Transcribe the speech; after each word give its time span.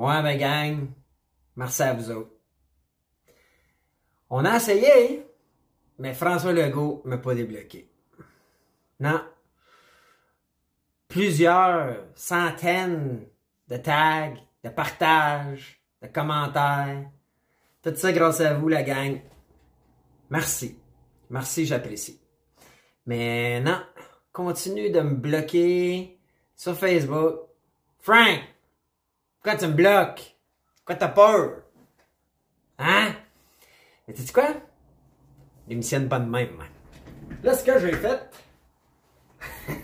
Ouais, 0.00 0.22
ben 0.22 0.38
gang, 0.38 0.88
merci 1.56 1.82
à 1.82 1.92
vous 1.92 2.10
autres. 2.10 2.32
On 4.30 4.46
a 4.46 4.56
essayé, 4.56 5.26
mais 5.98 6.14
François 6.14 6.54
Legault 6.54 7.02
m'a 7.04 7.18
pas 7.18 7.34
débloqué. 7.34 7.86
Non. 8.98 9.22
Plusieurs 11.06 11.98
centaines 12.14 13.26
de 13.68 13.76
tags, 13.76 14.32
de 14.64 14.70
partages, 14.70 15.82
de 16.00 16.06
commentaires. 16.06 17.10
Tout 17.82 17.94
ça 17.94 18.10
grâce 18.10 18.40
à 18.40 18.54
vous, 18.54 18.68
la 18.68 18.82
gang. 18.82 19.20
Merci. 20.30 20.78
Merci, 21.28 21.66
j'apprécie. 21.66 22.18
Mais 23.04 23.60
non, 23.60 23.82
continue 24.32 24.88
de 24.88 25.00
me 25.02 25.14
bloquer 25.14 26.18
sur 26.56 26.74
Facebook. 26.74 27.40
Frank, 27.98 28.40
pourquoi 29.40 29.58
tu 29.58 29.66
me 29.66 29.72
bloques? 29.72 30.36
Pourquoi 30.76 30.94
t'as 30.96 31.08
peur? 31.08 31.62
Hein? 32.78 33.14
Mais 34.06 34.14
tu 34.14 34.30
quoi? 34.32 34.48
Démissionne 35.66 36.08
pas 36.08 36.18
de 36.18 36.28
même. 36.28 36.58
Là, 37.42 37.54
ce 37.54 37.64
que 37.64 37.78
j'ai 37.78 37.92
fait, 37.92 38.28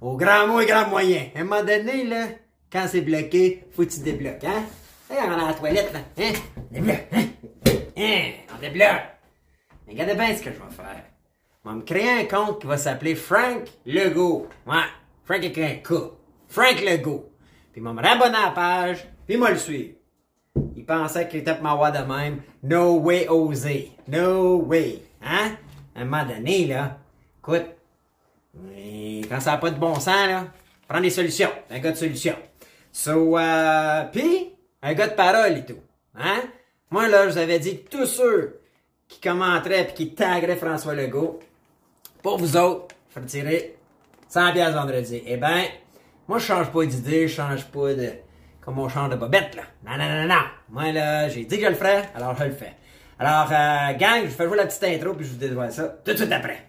au 0.00 0.16
grand 0.16 0.46
mot 0.46 0.60
et 0.60 0.66
grand 0.66 0.88
moyen. 0.88 1.28
À 1.34 1.40
un 1.40 1.44
moment 1.44 1.62
donné, 1.62 2.04
là, 2.04 2.28
quand 2.72 2.86
c'est 2.88 3.02
bloqué, 3.02 3.66
faut 3.72 3.84
que 3.84 3.90
tu 3.90 4.00
débloques, 4.00 4.44
hein? 4.44 4.62
Hey, 5.10 5.18
on 5.26 5.30
est 5.30 5.42
à 5.42 5.48
la 5.48 5.54
toilette, 5.54 5.92
là. 5.92 6.00
Hein? 6.18 6.32
Débloque, 6.70 7.06
hein? 7.12 7.24
Hein? 7.96 8.30
On 8.54 8.60
débloque. 8.60 9.02
Mais 9.86 9.92
regardez 9.92 10.14
bien 10.14 10.36
ce 10.36 10.42
que 10.42 10.50
je 10.52 10.58
vais 10.58 10.70
faire. 10.70 11.04
Je 11.64 11.68
vais 11.68 11.76
me 11.76 11.82
créer 11.82 12.20
un 12.20 12.24
compte 12.24 12.60
qui 12.60 12.66
va 12.66 12.78
s'appeler 12.78 13.14
Frank 13.14 13.64
Legault. 13.84 14.48
Ouais, 14.66 14.76
Frank 15.24 15.38
avec 15.38 15.58
un 15.58 15.74
K. 15.74 15.92
Frank 16.48 16.80
Legault. 16.80 17.30
Puis 17.72 17.82
je 17.82 17.86
vais 17.86 17.92
me 17.92 18.00
à 18.00 18.30
la 18.30 18.50
page, 18.54 19.06
puis 19.26 19.36
moi 19.36 19.50
le 19.50 19.58
suivre. 19.58 19.94
Il 20.76 20.84
pensait 20.84 21.28
qu'il 21.28 21.40
était 21.40 21.60
ma 21.60 21.74
voix 21.74 21.90
de 21.90 22.04
même. 22.04 22.40
No 22.62 22.98
way 22.98 23.28
osé. 23.28 23.92
No 24.08 24.56
way. 24.62 25.02
Hein? 25.22 25.56
À 25.94 26.00
un 26.00 26.04
moment 26.04 26.24
donné, 26.24 26.66
là, 26.66 26.98
écoute, 27.38 27.66
quand 29.28 29.40
ça 29.40 29.52
n'a 29.52 29.58
pas 29.58 29.70
de 29.70 29.78
bon 29.78 29.94
sens, 29.94 30.26
là, 30.26 30.46
prends 30.88 31.00
des 31.00 31.10
solutions. 31.10 31.50
Un 31.70 31.78
gars 31.78 31.92
de 31.92 31.96
solution. 31.96 32.34
So, 32.92 33.38
euh, 33.38 34.04
pis, 34.04 34.52
un 34.82 34.94
gars 34.94 35.08
de 35.08 35.14
parole 35.14 35.58
et 35.58 35.64
tout. 35.64 35.80
Hein? 36.16 36.42
Moi, 36.90 37.08
là, 37.08 37.28
je 37.28 37.32
vous 37.32 37.38
avais 37.38 37.58
dit 37.58 37.82
que 37.82 37.90
tous 37.90 38.06
ceux 38.06 38.60
qui 39.06 39.20
commenteraient 39.20 39.82
et 39.82 39.94
qui 39.94 40.14
tagueraient 40.14 40.56
François 40.56 40.94
Legault, 40.94 41.40
pour 42.22 42.38
vous 42.38 42.56
autres, 42.56 42.94
faut 43.10 43.20
tirer 43.20 43.76
100 44.28 44.52
pièces 44.52 44.74
vendredi. 44.74 45.22
Eh 45.26 45.36
ben, 45.36 45.64
moi, 46.28 46.38
je 46.38 46.44
change 46.44 46.70
pas 46.70 46.84
d'idée, 46.84 47.26
je 47.26 47.34
change 47.34 47.64
pas 47.64 47.94
de, 47.94 48.10
comme 48.60 48.78
on 48.78 48.88
change 48.90 49.08
de 49.08 49.16
bobette, 49.16 49.56
là. 49.56 49.62
Non, 49.86 49.96
non, 49.96 50.14
non, 50.14 50.34
non. 50.34 50.42
Moi, 50.68 50.92
là, 50.92 51.26
j'ai 51.30 51.46
dit 51.46 51.56
que 51.56 51.64
je 51.64 51.70
le 51.70 51.74
ferais, 51.74 52.10
alors 52.14 52.36
je 52.36 52.44
le 52.44 52.50
fais. 52.50 52.74
Alors, 53.18 53.48
euh, 53.50 53.96
gang, 53.96 54.24
je 54.24 54.28
fais 54.28 54.44
jouer 54.44 54.58
la 54.58 54.66
petite 54.66 54.84
intro 54.84 55.14
puis 55.14 55.24
je 55.24 55.30
vous 55.30 55.38
dévoile 55.38 55.72
ça 55.72 55.84
tout 56.04 56.12
de 56.12 56.16
suite 56.18 56.30
après. 56.30 56.66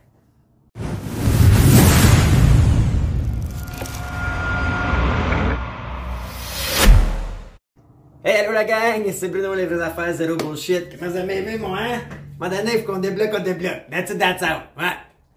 Hey, 8.23 8.45
allô 8.45 8.53
la 8.53 8.63
gang, 8.63 9.11
c'est 9.11 9.27
Bruno 9.27 9.53
les 9.53 9.65
vraies 9.65 9.83
affaires, 9.83 10.13
zéro 10.13 10.37
bullshit. 10.37 10.97
Comment 10.97 11.11
vous 11.11 11.17
avez 11.17 11.57
moi, 11.57 11.77
hein? 11.81 11.99
À 12.39 12.45
un 12.45 12.49
moment 12.49 12.63
donné, 12.63 12.79
faut 12.79 12.93
qu'on 12.93 12.99
débloque, 12.99 13.31
on 13.37 13.43
débloque. 13.43 13.89
That's 13.91 14.11
it, 14.11 14.19
that's 14.19 14.41
out. 14.41 14.63
Ouais. 14.77 14.95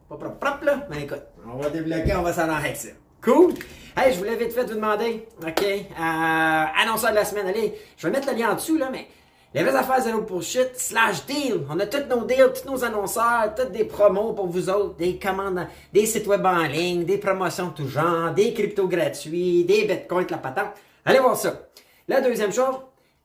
Pas 0.09 0.17
propre, 0.17 0.39
propre, 0.39 0.65
là, 0.65 0.87
mais 0.89 1.03
écoute, 1.03 1.23
on 1.45 1.57
va 1.57 1.71
débloquer, 1.71 2.15
on 2.15 2.23
va 2.23 2.33
s'en 2.33 2.49
avec 2.49 2.77
ça. 2.77 2.91
Cool? 3.21 3.55
Hey, 3.95 4.15
je 4.15 4.19
voulais 4.19 4.37
vite 4.37 4.53
fait 4.53 4.65
vous 4.65 4.75
demander, 4.75 5.27
OK, 5.47 5.63
euh, 5.63 6.65
annonceur 6.83 7.11
de 7.11 7.17
la 7.17 7.27
semaine, 7.27 7.47
allez, 7.47 7.75
je 7.99 8.07
vais 8.07 8.11
mettre 8.11 8.33
le 8.33 8.39
lien 8.39 8.53
en 8.53 8.55
dessous, 8.55 8.79
là, 8.79 8.89
mais 8.91 9.07
les 9.53 9.63
vraies 9.63 9.77
affaires 9.77 10.01
zéro 10.01 10.23
bullshit 10.23 10.71
slash 10.77 11.27
deal. 11.27 11.67
On 11.69 11.79
a 11.79 11.85
tous 11.85 12.09
nos 12.09 12.25
deals, 12.25 12.53
tous 12.55 12.71
nos 12.71 12.83
annonceurs, 12.85 13.55
toutes 13.55 13.71
des 13.71 13.85
promos 13.85 14.33
pour 14.33 14.47
vous 14.47 14.71
autres, 14.71 14.97
des 14.97 15.19
commandes, 15.19 15.67
des 15.93 16.07
sites 16.07 16.27
web 16.27 16.47
en 16.47 16.63
ligne, 16.63 17.05
des 17.05 17.19
promotions 17.19 17.69
de 17.69 17.75
tout 17.75 17.89
genre, 17.89 18.31
des 18.33 18.55
cryptos 18.55 18.89
gratuits, 18.89 19.65
des 19.65 19.85
bitcoins, 19.85 20.27
la 20.31 20.39
patente. 20.39 20.73
Allez 21.05 21.19
voir 21.19 21.37
ça. 21.37 21.69
La 22.09 22.23
deuxième 22.23 22.53
chose, 22.53 22.77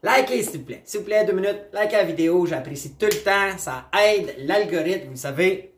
likez 0.03 0.43
s'il 0.43 0.59
vous 0.59 0.65
plaît. 0.65 0.81
S'il 0.83 0.99
vous 0.99 1.05
plaît, 1.05 1.23
deux 1.23 1.31
minutes, 1.31 1.69
likez 1.73 1.95
la 1.95 2.03
vidéo, 2.03 2.45
j'apprécie 2.45 2.95
tout 2.95 3.05
le 3.05 3.23
temps, 3.23 3.57
ça 3.57 3.85
aide 4.03 4.35
l'algorithme, 4.39 5.11
vous 5.11 5.15
savez. 5.15 5.73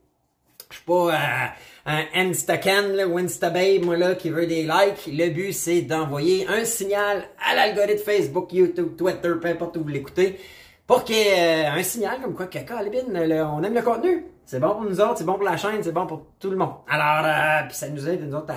Je 0.72 0.78
suis 0.78 0.86
pas 0.86 1.14
euh, 1.14 1.48
un 1.90 2.06
Instacan 2.14 2.94
là, 2.94 3.08
ou 3.08 3.18
Instababe, 3.18 3.84
moi 3.84 3.98
là, 3.98 4.14
qui 4.14 4.30
veut 4.30 4.46
des 4.46 4.62
likes. 4.62 5.08
Le 5.08 5.30
but, 5.30 5.54
c'est 5.54 5.82
d'envoyer 5.82 6.48
un 6.48 6.64
signal 6.64 7.24
à 7.44 7.56
l'algorithme 7.56 8.04
Facebook, 8.04 8.54
YouTube, 8.54 8.96
Twitter, 8.96 9.32
peu 9.42 9.48
importe 9.48 9.78
où 9.78 9.82
vous 9.82 9.88
l'écoutez, 9.88 10.40
pour 10.86 11.04
qu'il 11.04 11.16
euh, 11.16 11.72
un 11.72 11.82
signal 11.82 12.22
comme 12.22 12.36
quoi, 12.36 12.46
caca, 12.46 12.80
on 12.80 13.64
aime 13.64 13.74
le 13.74 13.82
contenu. 13.82 14.26
C'est 14.46 14.60
bon 14.60 14.70
pour 14.70 14.84
nous 14.84 15.02
autres, 15.02 15.18
c'est 15.18 15.26
bon 15.26 15.34
pour 15.34 15.44
la 15.44 15.58
chaîne, 15.58 15.82
c'est 15.82 15.92
bon 15.92 16.06
pour 16.06 16.26
tout 16.40 16.52
le 16.52 16.58
monde. 16.58 16.74
Alors, 16.88 17.26
euh, 17.26 17.68
puis 17.68 17.76
ça 17.76 17.90
nous 17.90 18.08
aide, 18.08 18.28
nous 18.28 18.36
autres, 18.36 18.54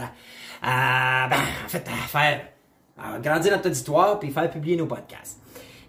à, 0.62 1.28
ben, 1.28 1.80
faire 2.08 2.40
à 2.98 3.18
grandir 3.18 3.52
notre 3.52 3.68
auditoire 3.68 4.18
puis 4.18 4.30
faire 4.30 4.50
publier 4.50 4.76
nos 4.76 4.86
podcasts. 4.86 5.41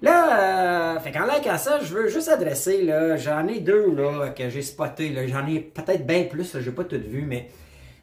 Là, 0.03 0.97
euh, 0.97 0.99
fait 0.99 1.13
qu'en 1.13 1.25
like 1.25 1.47
à 1.47 1.57
ça, 1.57 1.79
je 1.79 1.93
veux 1.93 2.09
juste 2.09 2.27
adresser, 2.27 2.83
là, 2.83 3.15
j'en 3.15 3.47
ai 3.47 3.61
deux 3.61 3.89
là, 3.95 4.31
que 4.31 4.49
j'ai 4.49 4.61
spoté, 4.61 5.07
là, 5.07 5.25
j'en 5.27 5.47
ai 5.47 5.61
peut-être 5.61 6.05
bien 6.05 6.25
plus, 6.25 6.53
là, 6.53 6.59
j'ai 6.59 6.71
pas 6.71 6.83
tout 6.83 6.99
vu, 6.99 7.21
mais 7.25 7.47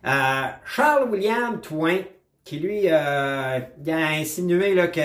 euh, 0.06 0.46
Charles 0.64 1.10
William 1.10 1.60
Twain, 1.60 1.98
qui 2.42 2.58
lui 2.58 2.84
euh, 2.86 3.60
il 3.84 3.90
a 3.90 4.08
insinué 4.12 4.74
là, 4.74 4.88
que 4.88 5.02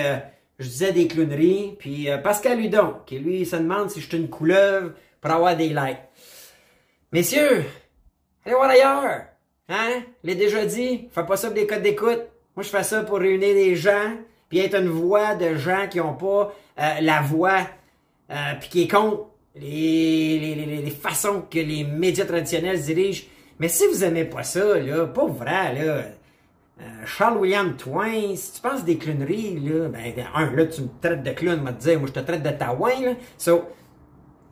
je 0.58 0.66
disais 0.66 0.92
des 0.92 1.06
clowneries, 1.06 1.76
puis 1.78 2.10
euh, 2.10 2.16
Pascal 2.16 2.58
Hudon, 2.58 2.94
qui 3.04 3.18
lui 3.18 3.44
se 3.44 3.56
demande 3.56 3.90
si 3.90 4.00
je 4.00 4.08
suis 4.08 4.16
une 4.16 4.30
couleuvre 4.30 4.92
pour 5.20 5.30
avoir 5.30 5.54
des 5.54 5.68
likes. 5.68 5.98
Messieurs, 7.12 7.62
allez 8.46 8.54
voir 8.54 8.70
ailleurs. 8.70 9.26
Hein? 9.68 10.02
L'ai 10.24 10.34
déjà 10.34 10.64
dit, 10.64 11.10
fais 11.12 11.26
pas 11.26 11.36
ça 11.36 11.48
pour 11.48 11.56
des 11.56 11.66
codes 11.66 11.82
d'écoute. 11.82 12.22
Moi, 12.56 12.62
je 12.62 12.70
fais 12.70 12.84
ça 12.84 13.02
pour 13.02 13.18
réunir 13.18 13.54
des 13.54 13.76
gens, 13.76 14.16
puis 14.48 14.58
être 14.58 14.76
une 14.76 14.88
voix 14.88 15.34
de 15.34 15.56
gens 15.56 15.86
qui 15.90 16.00
ont 16.00 16.14
pas 16.14 16.54
euh, 16.78 17.00
la 17.00 17.20
voix, 17.20 17.60
euh, 18.30 18.34
puis 18.60 18.68
qui 18.68 18.82
est 18.82 18.88
contre 18.88 19.26
les, 19.54 20.38
les, 20.38 20.54
les, 20.54 20.76
les 20.82 20.90
façons 20.90 21.42
que 21.50 21.58
les 21.58 21.84
médias 21.84 22.24
traditionnels 22.26 22.78
se 22.78 22.86
dirigent. 22.86 23.24
Mais 23.58 23.68
si 23.68 23.86
vous 23.86 24.04
aimez 24.04 24.24
pas 24.24 24.42
ça, 24.42 24.78
là, 24.78 25.06
pas 25.06 25.26
vrai, 25.26 25.74
là, 25.74 26.02
euh, 26.78 26.82
Charles 27.06 27.38
William 27.38 27.76
Twain, 27.76 28.36
si 28.36 28.52
tu 28.52 28.60
penses 28.60 28.84
des 28.84 28.98
clowneries, 28.98 29.60
là, 29.60 29.88
ben, 29.88 30.12
un, 30.34 30.50
là, 30.50 30.66
tu 30.66 30.82
me 30.82 30.88
traites 31.00 31.22
de 31.22 31.30
clown, 31.30 31.64
te 31.64 31.82
dire, 31.82 31.98
moi, 31.98 32.08
je 32.08 32.12
te 32.12 32.20
traite 32.20 32.42
de 32.42 32.50
taouin, 32.50 33.00
là. 33.00 33.12
So, 33.38 33.64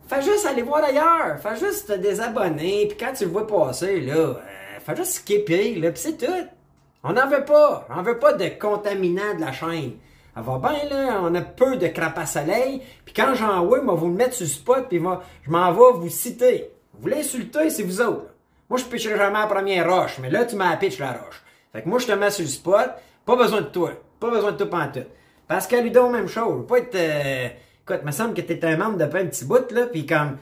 Fais 0.07 0.21
juste 0.21 0.45
aller 0.45 0.61
voir 0.61 0.83
ailleurs. 0.83 1.39
Fais 1.39 1.55
juste 1.57 1.87
te 1.87 1.93
désabonner. 1.93 2.87
Puis 2.87 2.97
quand 2.97 3.13
tu 3.13 3.25
le 3.25 3.31
vois 3.31 3.47
passer, 3.47 4.01
là, 4.01 4.13
euh, 4.15 4.35
fais 4.79 4.95
juste 4.95 5.13
skipper, 5.13 5.75
là, 5.75 5.91
pis 5.91 5.99
c'est 5.99 6.17
tout. 6.17 6.47
On 7.07 7.13
n'en 7.13 7.29
veut 7.29 7.45
pas. 7.45 7.87
On 7.95 8.01
veut 8.01 8.19
pas 8.19 8.33
de 8.33 8.49
contaminants 8.59 9.35
de 9.35 9.41
la 9.41 9.51
chaîne. 9.51 9.93
Ça 10.33 10.41
va 10.41 10.57
bien, 10.57 10.89
là, 10.89 11.19
on 11.21 11.33
a 11.35 11.41
peu 11.41 11.77
de 11.77 11.87
crapes 11.87 12.27
soleil. 12.27 12.81
Puis 13.05 13.13
quand 13.13 13.33
j'en 13.35 13.65
vois, 13.65 13.81
moi, 13.81 13.95
vous 13.95 14.07
me 14.07 14.17
mettre 14.17 14.33
sur 14.33 14.43
le 14.45 14.49
spot, 14.49 14.85
puis 14.89 14.99
moi, 14.99 15.23
je 15.43 15.49
m'en 15.51 15.71
vais 15.71 15.97
vous 15.99 16.09
citer. 16.09 16.71
Vous 16.99 17.07
l'insultez, 17.07 17.69
c'est 17.69 17.83
vous 17.83 18.01
autres. 18.01 18.33
Moi, 18.69 18.79
je 18.79 18.85
pitcherai 18.85 19.17
jamais 19.17 19.39
la 19.39 19.47
première 19.47 19.89
roche, 19.89 20.17
mais 20.19 20.29
là, 20.29 20.43
tu 20.43 20.55
m'as 20.55 20.75
pitch 20.75 20.99
la 20.99 21.13
roche. 21.13 21.41
Fait 21.71 21.83
que 21.83 21.87
moi, 21.87 21.99
je 21.99 22.07
te 22.07 22.11
mets 22.11 22.31
sur 22.31 22.43
le 22.43 22.49
spot. 22.49 22.89
Pas 23.25 23.35
besoin 23.35 23.61
de 23.61 23.67
toi. 23.67 23.91
Pas 24.19 24.29
besoin 24.29 24.51
de 24.51 24.57
toi 24.57 24.69
pantoute. 24.69 25.07
Pascal 25.47 25.83
Ludon, 25.83 26.09
même 26.09 26.27
chose. 26.27 26.65
Pas 26.67 26.79
être... 26.79 26.95
euh, 26.95 27.47
Écoute, 27.87 28.03
me 28.03 28.11
semble 28.11 28.33
que 28.33 28.41
t'es 28.41 28.65
un 28.65 28.77
membre 28.77 28.97
depuis 28.97 29.19
un 29.19 29.27
petit 29.27 29.45
bout, 29.45 29.69
là, 29.71 29.85
puis 29.85 30.07
comme 30.07 30.37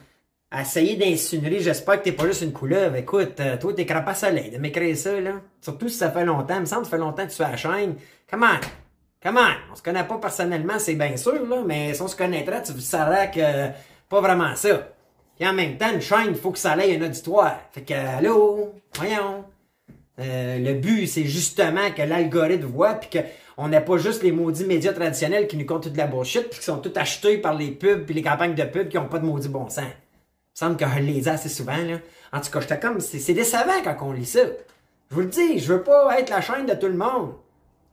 essayer 0.62 0.96
d'insinuer, 0.96 1.60
j'espère 1.60 2.00
que 2.00 2.04
t'es 2.04 2.12
pas 2.12 2.28
juste 2.28 2.42
une 2.42 2.54
couleuvre. 2.54 2.96
Écoute, 2.96 3.40
euh, 3.40 3.58
toi, 3.58 3.74
t'es 3.74 3.86
crapace 3.86 4.22
soleil 4.22 4.52
de 4.52 4.58
m'écrire 4.58 4.96
ça, 4.96 5.20
là. 5.20 5.42
Surtout 5.62 5.90
si 5.90 5.98
ça 5.98 6.12
fait 6.12 6.26
longtemps. 6.26 6.56
Il 6.56 6.62
me 6.62 6.66
semble 6.66 6.84
que 6.84 6.90
ça 6.90 6.98
fait 6.98 7.02
longtemps 7.02 7.26
que 7.26 7.32
tu 7.32 7.42
es 7.42 7.46
à 7.46 7.52
la 7.52 7.58
chaîne. 7.58 7.96
Comment? 8.30 8.60
Comment? 9.22 9.50
On 9.72 9.76
se 9.76 9.82
connaît 9.82 10.04
pas 10.04 10.18
personnellement, 10.18 10.78
c'est 10.78 10.96
bien 10.96 11.18
sûr, 11.18 11.46
là, 11.48 11.64
mais 11.66 11.94
si 11.94 12.02
on 12.02 12.08
se 12.08 12.16
connaîtrait, 12.16 12.62
tu 12.62 12.80
saurais 12.82 13.32
que 13.32 13.70
pas 14.10 14.22
vraiment 14.22 14.56
ça. 14.56 14.90
Puis 15.40 15.48
en 15.48 15.54
même 15.54 15.78
temps, 15.78 15.92
une 15.92 16.02
chaîne, 16.02 16.28
il 16.30 16.36
faut 16.36 16.52
que 16.52 16.60
ça 16.60 16.74
aille 16.74 16.96
un 16.96 17.06
auditoire. 17.06 17.58
Fait 17.72 17.82
que, 17.82 17.94
allô? 17.94 18.74
Voyons. 18.96 19.46
Euh, 20.20 20.60
le 20.60 20.74
but, 20.74 21.08
c'est 21.08 21.24
justement 21.24 21.90
que 21.96 22.04
l'algorithme 22.04 22.66
voit, 22.66 22.94
puis 22.94 23.20
qu'on 23.20 23.68
n'a 23.68 23.82
pas 23.82 23.98
juste 23.98 24.22
les 24.22 24.32
maudits 24.32 24.66
médias 24.66 24.94
traditionnels 24.94 25.48
qui 25.48 25.58
nous 25.58 25.66
comptent 25.66 25.84
toute 25.84 25.94
de 25.94 25.98
la 25.98 26.06
bullshit, 26.06 26.50
puis 26.50 26.60
qui 26.60 26.66
sont 26.66 26.78
tous 26.78 26.96
achetés 26.96 27.40
par 27.40 27.56
les 27.56 27.72
pubs, 27.72 28.06
puis 28.06 28.14
les 28.14 28.22
campagnes 28.22 28.54
de 28.54 28.64
pubs 28.64 28.90
qui 28.90 28.98
ont 29.00 29.08
pas 29.08 29.18
de 29.18 29.26
maudit 29.26 29.50
bon 29.50 29.68
sens. 29.70 29.86
Il 30.62 30.66
me 30.66 30.70
semble 30.70 30.78
que 30.78 30.86
je 30.86 31.02
ai 31.02 31.28
assez 31.28 31.50
souvent, 31.50 31.78
là. 31.78 31.98
En 32.32 32.40
tout 32.40 32.52
cas, 32.52 32.60
j'étais 32.62 32.80
comme, 32.80 33.00
c'est 33.00 33.34
décevant 33.34 33.82
quand 33.84 33.98
on 34.02 34.12
lit 34.12 34.26
ça. 34.26 34.42
Je 35.10 35.16
vous 35.16 35.22
le 35.22 35.28
dis, 35.28 35.60
je 35.60 35.74
veux 35.74 35.84
pas 35.84 36.20
être 36.20 36.30
la 36.30 36.42
chaîne 36.42 36.66
de 36.66 36.74
tout 36.74 36.88
le 36.88 36.98
monde. 36.98 37.34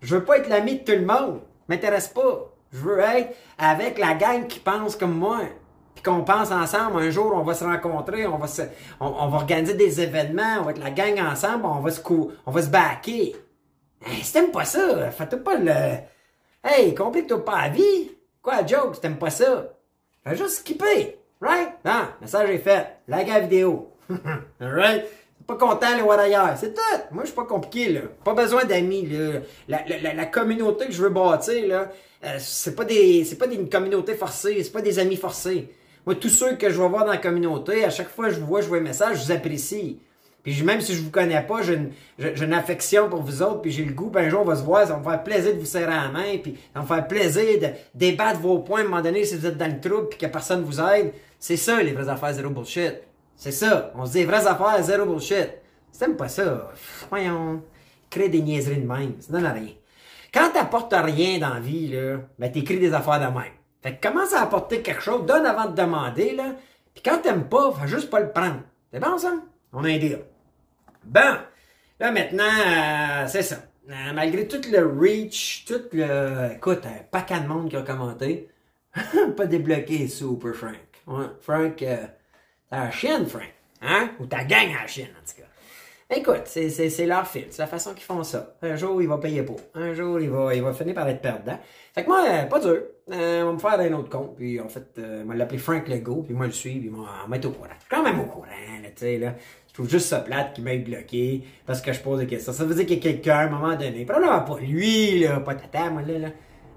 Je 0.03 0.17
veux 0.17 0.25
pas 0.25 0.39
être 0.39 0.49
l'ami 0.49 0.81
de 0.81 0.85
tout 0.85 0.99
le 0.99 1.07
monde. 1.07 1.41
M'intéresse 1.69 2.09
pas. 2.09 2.51
Je 2.73 2.79
veux 2.79 3.01
être 3.01 3.35
avec 3.59 3.99
la 3.99 4.15
gang 4.15 4.47
qui 4.47 4.59
pense 4.59 4.97
comme 4.97 5.17
moi. 5.17 5.41
Puis 5.95 6.03
qu'on 6.03 6.23
pense 6.23 6.51
ensemble, 6.51 7.01
un 7.01 7.11
jour, 7.11 7.33
on 7.35 7.43
va 7.43 7.55
se 7.55 7.65
rencontrer, 7.65 8.27
on 8.27 8.39
va 8.39 8.47
se, 8.47 8.62
on, 9.01 9.29
va 9.29 9.37
organiser 9.37 9.75
des 9.75 10.01
événements, 10.01 10.59
on 10.61 10.65
va 10.65 10.71
être 10.71 10.83
la 10.83 10.91
gang 10.91 11.19
ensemble, 11.19 11.67
on 11.67 11.81
va 11.81 11.91
se 11.91 12.01
cou, 12.01 12.31
on 12.47 12.51
va 12.51 12.62
se 12.62 12.69
backer. 12.69 13.37
Hey, 14.07 14.23
si 14.23 14.33
t'aimes 14.33 14.51
pas 14.51 14.65
ça, 14.65 15.11
fais-toi 15.11 15.39
pas 15.41 15.57
le, 15.57 15.99
Hey, 16.62 16.95
complique-toi 16.95 17.45
pas 17.45 17.62
la 17.62 17.69
vie. 17.71 18.12
Quoi, 18.43 18.67
joke, 18.67 18.95
si 18.95 19.01
t'aimes 19.01 19.19
pas 19.19 19.31
ça? 19.31 19.73
Fais 20.25 20.37
juste 20.37 20.59
skipper. 20.59 21.20
Right? 21.41 21.71
Non, 21.85 22.09
message 22.21 22.51
est 22.51 22.59
fait. 22.59 22.87
Like 23.09 23.29
la 23.29 23.41
vidéo. 23.41 23.91
Alright? 24.61 25.05
Pas 25.47 25.57
content, 25.57 25.97
le 25.97 26.03
voir 26.03 26.19
ailleurs. 26.19 26.55
C'est 26.59 26.75
tout. 26.75 27.01
Moi, 27.11 27.25
je 27.25 27.29
suis 27.29 27.37
pas 27.37 27.45
compliqué, 27.45 27.93
là. 27.93 28.03
Pas 28.23 28.35
besoin 28.35 28.65
d'amis. 28.65 29.09
La, 29.67 29.81
la, 29.87 30.15
la, 30.15 30.27
communauté 30.27 30.87
que 30.87 30.93
je 30.93 31.03
veux 31.03 31.09
bâtir, 31.09 31.67
là, 31.67 31.91
euh, 32.25 32.37
c'est 32.39 32.77
pas 32.77 32.85
des, 32.85 33.25
c'est 33.25 33.37
pas 33.37 33.47
des, 33.47 33.57
une 33.57 33.71
communauté 33.71 34.15
forcée. 34.15 34.63
C'est 34.63 34.73
pas 34.73 34.83
des 34.83 34.99
amis 34.99 35.17
forcés. 35.17 35.69
Moi, 36.07 36.15
tous 36.15 36.29
ceux 36.29 36.57
que 36.57 36.69
je 36.69 36.81
vais 36.81 36.89
voir 36.89 37.05
dans 37.05 37.13
la 37.13 37.17
communauté, 37.17 37.85
à 37.85 37.91
chaque 37.91 38.11
fois 38.11 38.29
que 38.29 38.35
je 38.35 38.41
vous 38.41 38.47
vois, 38.47 38.61
je 38.61 38.69
vois 38.69 38.79
un 38.79 38.83
message, 38.83 39.21
je 39.21 39.25
vous 39.25 39.33
apprécie. 39.33 39.99
Puis 40.43 40.63
même 40.63 40.81
si 40.81 40.95
je 40.95 41.03
vous 41.03 41.11
connais 41.11 41.43
pas, 41.43 41.63
j'ai 41.63 41.75
une, 41.75 41.91
j'ai 42.19 42.45
une 42.45 42.55
affection 42.55 43.11
pour 43.11 43.23
vous 43.23 43.43
autres, 43.43 43.61
puis 43.61 43.71
j'ai 43.71 43.85
le 43.85 43.93
goût, 43.93 44.09
ben 44.09 44.27
un 44.27 44.31
jour 44.31 44.41
on 44.41 44.45
va 44.45 44.57
se 44.57 44.63
voir, 44.63 44.87
ça 44.87 44.95
va 44.95 44.99
me 44.99 45.05
faire 45.05 45.23
plaisir 45.23 45.55
de 45.55 45.59
vous 45.59 45.67
serrer 45.67 45.91
la 45.91 46.09
main, 46.09 46.39
puis 46.43 46.57
ça 46.73 46.81
va 46.81 46.83
me 46.83 46.87
faire 46.87 47.07
plaisir 47.07 47.61
de 47.61 47.67
débattre 47.95 48.41
vos 48.41 48.61
points 48.61 48.81
à 48.81 48.83
un 48.83 48.85
moment 48.85 49.03
donné 49.03 49.25
si 49.25 49.37
vous 49.37 49.45
êtes 49.45 49.59
dans 49.59 49.71
le 49.71 49.79
trouble, 49.81 50.09
puis 50.09 50.19
que 50.19 50.27
personne 50.27 50.63
vous 50.63 50.81
aide. 50.81 51.13
C'est 51.41 51.57
ça, 51.57 51.83
les 51.83 51.93
vraies 51.93 52.09
affaires 52.11 52.35
zéro 52.35 52.51
bullshit. 52.51 53.01
C'est 53.35 53.51
ça. 53.51 53.93
On 53.97 54.05
se 54.05 54.13
dit 54.13 54.25
vraies 54.25 54.47
affaires 54.47 54.83
zéro 54.83 55.07
bullshit. 55.07 55.49
C'est 55.91 56.07
même 56.07 56.17
pas 56.17 56.29
ça. 56.29 56.71
Voyons. 57.09 57.63
Crée 58.11 58.29
des 58.29 58.43
niaiseries 58.43 58.83
de 58.83 58.87
même. 58.87 59.15
Ça 59.21 59.33
donne 59.33 59.47
rien. 59.47 59.73
Quand 60.35 60.51
t'apportes 60.51 60.93
rien 60.95 61.39
dans 61.39 61.55
la 61.55 61.61
vie, 61.61 61.89
là, 61.89 62.19
ben 62.39 62.53
t'écris 62.53 62.79
des 62.79 62.93
affaires 62.93 63.19
de 63.21 63.35
même. 63.35 63.53
Fait 63.83 63.97
que 63.97 64.07
commence 64.07 64.35
à 64.35 64.43
apporter 64.43 64.83
quelque 64.83 65.01
chose, 65.01 65.25
donne 65.25 65.47
avant 65.47 65.71
de 65.71 65.75
demander, 65.75 66.35
là. 66.35 66.55
Puis 66.93 67.03
quand 67.03 67.19
t'aimes 67.23 67.49
pas, 67.49 67.73
fais 67.73 67.89
juste 67.89 68.11
pas 68.11 68.21
le 68.21 68.31
prendre. 68.31 68.61
C'est 68.93 69.01
bon, 69.01 69.17
ça? 69.17 69.33
On 69.73 69.83
a 69.85 69.89
un 69.89 69.99
deal. 69.99 70.21
Bon. 71.05 71.37
Là, 71.99 72.13
maintenant, 72.13 72.45
euh, 72.45 73.27
c'est 73.29 73.43
ça. 73.43 73.57
Euh, 73.89 74.13
malgré 74.15 74.47
tout 74.47 74.61
le 74.71 74.87
reach, 75.01 75.65
tout 75.67 75.81
le... 75.93 76.53
Écoute, 76.55 76.85
un 76.85 77.03
paquet 77.11 77.41
de 77.41 77.47
monde 77.47 77.71
qui 77.71 77.77
a 77.77 77.83
commenté. 77.83 78.49
pas 79.37 79.47
débloqué 79.47 80.07
Super 80.07 80.55
Frank. 80.55 80.90
Ouais, 81.06 81.26
Frank, 81.41 81.82
euh, 81.82 82.06
t'as 82.69 82.85
la 82.85 82.91
chienne, 82.91 83.26
Frank. 83.26 83.52
Hein? 83.82 84.11
Ou 84.20 84.26
ta 84.26 84.44
gang 84.44 84.69
à 84.79 84.82
la 84.82 84.87
chienne, 84.87 85.08
en 85.08 85.26
tout 85.26 85.41
cas. 85.41 85.49
Écoute, 86.12 86.43
c'est 86.47 87.06
leur 87.06 87.25
fil, 87.25 87.47
c'est 87.50 87.62
la 87.62 87.69
façon 87.69 87.94
qu'ils 87.94 88.02
font 88.02 88.25
ça. 88.25 88.56
Un 88.62 88.75
jour, 88.75 89.00
il 89.00 89.06
va 89.06 89.19
payer 89.19 89.44
pour. 89.44 89.61
Un 89.75 89.94
jour, 89.94 90.20
il 90.20 90.29
va, 90.29 90.73
finir 90.73 90.93
par 90.93 91.08
être 91.08 91.20
perdant. 91.20 91.56
Fait 91.94 92.02
que 92.02 92.08
moi, 92.08 92.25
euh, 92.29 92.47
pas 92.47 92.58
dur. 92.58 92.82
Euh, 93.12 93.43
on 93.43 93.47
va 93.47 93.52
me 93.52 93.58
faire 93.58 93.79
un 93.79 93.93
autre 93.93 94.08
compte, 94.08 94.35
puis 94.35 94.61
en 94.61 94.69
fait, 94.69 94.87
euh, 94.99 95.23
on 95.25 95.29
va 95.29 95.37
l'appeler 95.37 95.58
Frank 95.58 95.87
Lego, 95.87 96.23
puis 96.23 96.35
moi 96.35 96.47
le 96.47 96.52
suis, 96.52 96.81
puis 96.81 96.91
on 96.93 97.29
mettre 97.29 97.47
au 97.47 97.52
courant. 97.52 97.69
Je 97.76 97.85
suis 97.85 97.91
quand 97.91 98.02
même 98.02 98.19
au 98.19 98.25
courant, 98.25 98.47
là, 98.47 98.88
tu 98.88 98.93
sais, 98.97 99.19
là. 99.19 99.35
Je 99.69 99.75
trouve 99.75 99.88
juste 99.88 100.08
ça 100.08 100.19
plate 100.19 100.55
qui 100.55 100.62
m'ait 100.62 100.79
bloqué 100.79 101.44
parce 101.64 101.81
que 101.81 101.93
je 101.93 102.00
pose 102.00 102.19
des 102.19 102.26
questions. 102.26 102.52
Ça 102.52 102.64
veut 102.64 102.75
dire 102.75 102.87
qu'il 102.87 102.97
y 102.97 102.99
a 102.99 103.02
quelqu'un, 103.02 103.37
à 103.37 103.43
un 103.43 103.49
moment 103.49 103.76
donné, 103.76 104.05
probablement 104.05 104.41
pas 104.41 104.58
lui, 104.58 105.20
là, 105.20 105.38
pas 105.38 105.55
tata, 105.55 105.91
moi, 105.91 106.02
là, 106.02 106.19
là. 106.19 106.29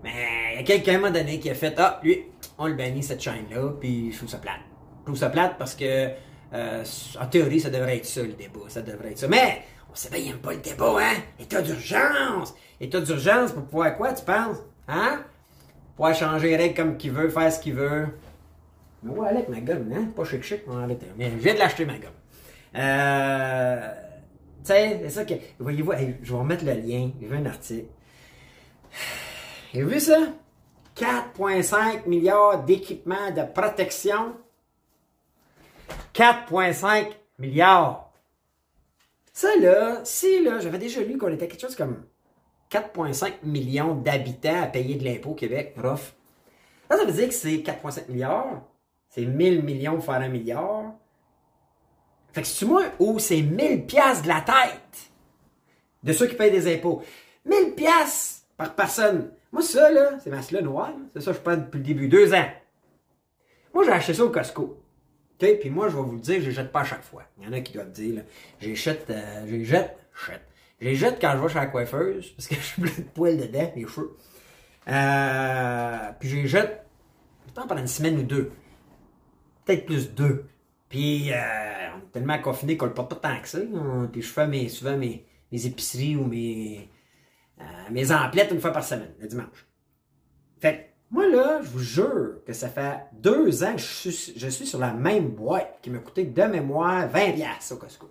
Mais 0.03 0.53
il 0.53 0.55
y 0.57 0.59
a 0.59 0.63
quelqu'un, 0.63 0.93
à 0.93 0.95
un 0.95 0.99
moment 0.99 1.13
donné, 1.13 1.39
qui 1.39 1.49
a 1.49 1.55
fait, 1.55 1.73
ah, 1.77 1.99
lui, 2.03 2.25
on 2.57 2.67
le 2.67 2.73
bannit, 2.73 3.03
cette 3.03 3.21
chaîne-là, 3.21 3.71
puis 3.79 4.11
je 4.11 4.17
trouve 4.17 4.29
ça 4.29 4.37
plate. 4.37 4.59
Je 4.99 5.05
trouve 5.05 5.17
ça 5.17 5.29
plate 5.29 5.57
parce 5.57 5.75
que 5.75 6.09
euh, 6.53 6.83
en 7.19 7.25
théorie, 7.27 7.59
ça 7.59 7.69
devrait 7.69 7.97
être 7.97 8.05
ça, 8.05 8.21
le 8.21 8.33
débat. 8.33 8.59
Ça 8.67 8.81
devrait 8.81 9.11
être 9.11 9.17
ça. 9.17 9.27
Mais, 9.27 9.63
on 9.91 9.95
sait 9.95 10.09
bien, 10.09 10.19
il 10.19 10.27
n'aime 10.27 10.39
pas 10.39 10.53
le 10.53 10.59
débat, 10.59 10.95
hein? 10.99 11.15
État 11.39 11.61
d'urgence! 11.61 12.53
État 12.79 12.99
d'urgence 12.99 13.51
pour 13.53 13.63
pouvoir 13.63 13.95
quoi, 13.97 14.13
tu 14.13 14.23
penses? 14.23 14.57
Hein? 14.87 15.23
Pouvoir 15.95 16.15
changer 16.15 16.49
les 16.49 16.57
règles 16.57 16.75
comme 16.75 16.97
qu'il 16.97 17.11
veut, 17.11 17.29
faire 17.29 17.51
ce 17.51 17.59
qu'il 17.59 17.73
veut. 17.73 18.07
Mais 19.03 19.11
ouais, 19.11 19.29
avec 19.29 19.49
ma 19.49 19.59
gomme, 19.61 19.91
hein? 19.93 20.07
Pas 20.15 20.23
chic 20.25 20.43
chic, 20.43 20.61
on 20.67 20.77
arrêter. 20.77 21.07
Mais 21.17 21.31
je 21.31 21.37
viens 21.37 21.53
de 21.53 21.59
l'acheter, 21.59 21.85
ma 21.85 21.97
gomme. 21.97 22.11
Euh. 22.75 23.93
Tu 24.63 24.67
sais, 24.71 24.99
c'est 25.03 25.09
ça 25.09 25.25
que. 25.25 25.33
Voyez-vous, 25.59 25.91
je 26.21 26.31
vais 26.31 26.39
remettre 26.39 26.65
le 26.65 26.73
lien. 26.73 27.11
J'ai 27.21 27.35
un 27.35 27.45
article. 27.45 27.87
J'ai 29.73 29.83
vu 29.83 29.99
ça? 29.99 30.19
4,5 30.95 32.07
milliards 32.07 32.63
d'équipements 32.63 33.31
de 33.31 33.41
protection 33.41 34.35
4,5 36.13 37.07
milliards. 37.39 38.13
Ça, 39.33 39.47
là, 39.59 40.01
si, 40.03 40.43
là, 40.43 40.59
j'avais 40.59 40.77
déjà 40.77 41.01
lu 41.01 41.17
qu'on 41.17 41.33
était 41.33 41.47
quelque 41.47 41.61
chose 41.61 41.75
comme 41.75 42.05
4,5 42.69 43.43
millions 43.43 43.95
d'habitants 43.95 44.61
à 44.61 44.67
payer 44.67 44.95
de 44.95 45.03
l'impôt 45.03 45.31
au 45.31 45.35
Québec, 45.35 45.73
rough. 45.77 46.13
Là, 46.91 46.97
ça 46.97 47.05
veut 47.05 47.11
dire 47.11 47.27
que 47.27 47.33
c'est 47.33 47.57
4,5 47.57 48.11
milliards. 48.11 48.61
C'est 49.09 49.25
1000 49.25 49.63
millions 49.63 49.95
pour 49.95 50.05
faire 50.05 50.21
un 50.21 50.27
milliard. 50.27 50.93
Fait 52.31 52.41
que 52.41 52.47
c'est 52.47 52.65
moi 52.65 52.83
ou 52.99 53.17
c'est 53.17 53.41
1000 53.41 53.87
piastres 53.87 54.23
de 54.23 54.27
la 54.27 54.41
tête 54.41 55.11
de 56.03 56.13
ceux 56.13 56.27
qui 56.27 56.35
payent 56.35 56.51
des 56.51 56.71
impôts? 56.71 57.01
1000 57.45 57.73
piastres 57.73 58.45
par 58.55 58.75
personne. 58.75 59.31
Moi, 59.53 59.61
ça, 59.61 59.91
là, 59.91 60.17
c'est 60.19 60.31
ma 60.31 60.41
là 60.51 60.61
noire. 60.61 60.93
C'est 61.13 61.21
ça 61.21 61.31
que 61.31 61.37
je 61.37 61.43
prends 61.43 61.55
depuis 61.55 61.77
le 61.77 61.83
début. 61.83 62.07
Deux 62.09 62.33
ans. 62.33 62.47
Moi, 63.73 63.85
j'ai 63.85 63.91
acheté 63.91 64.13
ça 64.13 64.25
au 64.25 64.29
Costco. 64.29 64.83
Puis 65.37 65.69
moi, 65.69 65.89
je 65.89 65.95
vais 65.95 66.01
vous 66.01 66.13
le 66.13 66.19
dire, 66.19 66.41
je 66.41 66.47
les 66.47 66.51
jette 66.51 66.71
pas 66.71 66.81
à 66.81 66.85
chaque 66.85 67.03
fois. 67.03 67.23
Il 67.37 67.45
y 67.45 67.47
en 67.47 67.53
a 67.53 67.59
qui 67.61 67.73
doivent 67.73 67.91
dire, 67.91 68.15
là, 68.15 68.21
jette, 68.61 69.09
euh, 69.09 69.45
j'ai 69.47 69.63
jette, 69.63 69.97
jette. 70.25 70.41
J'ai 70.79 70.95
jette 70.95 71.17
quand 71.19 71.33
je 71.35 71.41
vais 71.41 71.49
chez 71.49 71.55
la 71.55 71.65
coiffeuse, 71.67 72.31
parce 72.31 72.47
que 72.47 72.55
je 72.59 72.61
suis 72.61 72.81
plein 72.81 72.91
de 72.97 73.09
poils 73.09 73.37
dedans, 73.37 73.71
les 73.75 73.87
cheveux. 73.87 74.15
Euh, 74.87 76.11
puis 76.19 76.29
j'ai 76.29 76.47
jette, 76.47 76.85
temps 77.53 77.67
pendant 77.67 77.81
une 77.81 77.87
semaine 77.87 78.17
ou 78.17 78.23
deux. 78.23 78.51
Peut-être 79.65 79.85
plus 79.85 80.13
deux. 80.13 80.45
Puis 80.89 81.31
euh, 81.31 81.35
on 81.95 81.99
est 81.99 82.11
tellement 82.11 82.39
confiné 82.39 82.77
qu'on 82.77 82.85
le 82.85 82.93
porte 82.93 83.09
pas 83.09 83.29
tant 83.29 83.41
que 83.41 83.47
ça. 83.47 83.59
Hein. 83.59 84.09
Puis 84.11 84.21
je 84.21 84.29
fais 84.29 84.47
mes, 84.47 84.69
souvent 84.69 84.97
mes, 84.97 85.25
mes 85.51 85.65
épiceries 85.65 86.15
ou 86.15 86.25
mes, 86.25 86.89
euh, 87.63 87.91
mes 87.91 88.11
emplettes 88.11 88.51
une 88.51 88.59
fois 88.59 88.71
par 88.71 88.83
semaine, 88.83 89.13
le 89.19 89.27
dimanche. 89.27 89.67
Fait 90.59 90.93
moi, 91.13 91.27
là, 91.27 91.61
je 91.61 91.69
vous 91.69 91.79
jure 91.79 92.43
que 92.43 92.53
ça 92.53 92.69
fait 92.69 92.97
deux 93.13 93.63
ans 93.63 93.73
que 93.73 93.81
je 93.81 94.49
suis, 94.49 94.65
sur 94.65 94.79
la 94.79 94.93
même 94.93 95.29
boîte 95.29 95.77
qui 95.83 95.91
m'a 95.91 95.99
coûté 95.99 96.25
de 96.25 96.43
mémoire 96.43 97.07
20 97.07 97.33
au 97.71 97.75
Costco. 97.75 98.09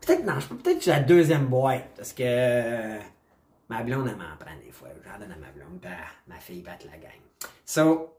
Peut-être, 0.00 0.24
non, 0.24 0.34
peut-être 0.34 0.78
que 0.78 0.84
j'ai 0.84 0.90
la 0.90 1.00
deuxième 1.00 1.46
boîte 1.46 1.90
parce 1.96 2.12
que 2.12 2.24
euh, 2.24 2.98
ma 3.68 3.84
blonde, 3.84 4.08
elle 4.08 4.16
m'en 4.16 4.36
prend 4.36 4.56
des 4.64 4.72
fois. 4.72 4.88
J'en 5.04 5.18
donne 5.20 5.30
à 5.30 5.36
ma 5.36 5.52
blonde, 5.52 5.86
ma 6.26 6.40
fille 6.40 6.62
batte 6.62 6.84
la 6.84 6.98
gang. 6.98 7.20
So, 7.64 8.16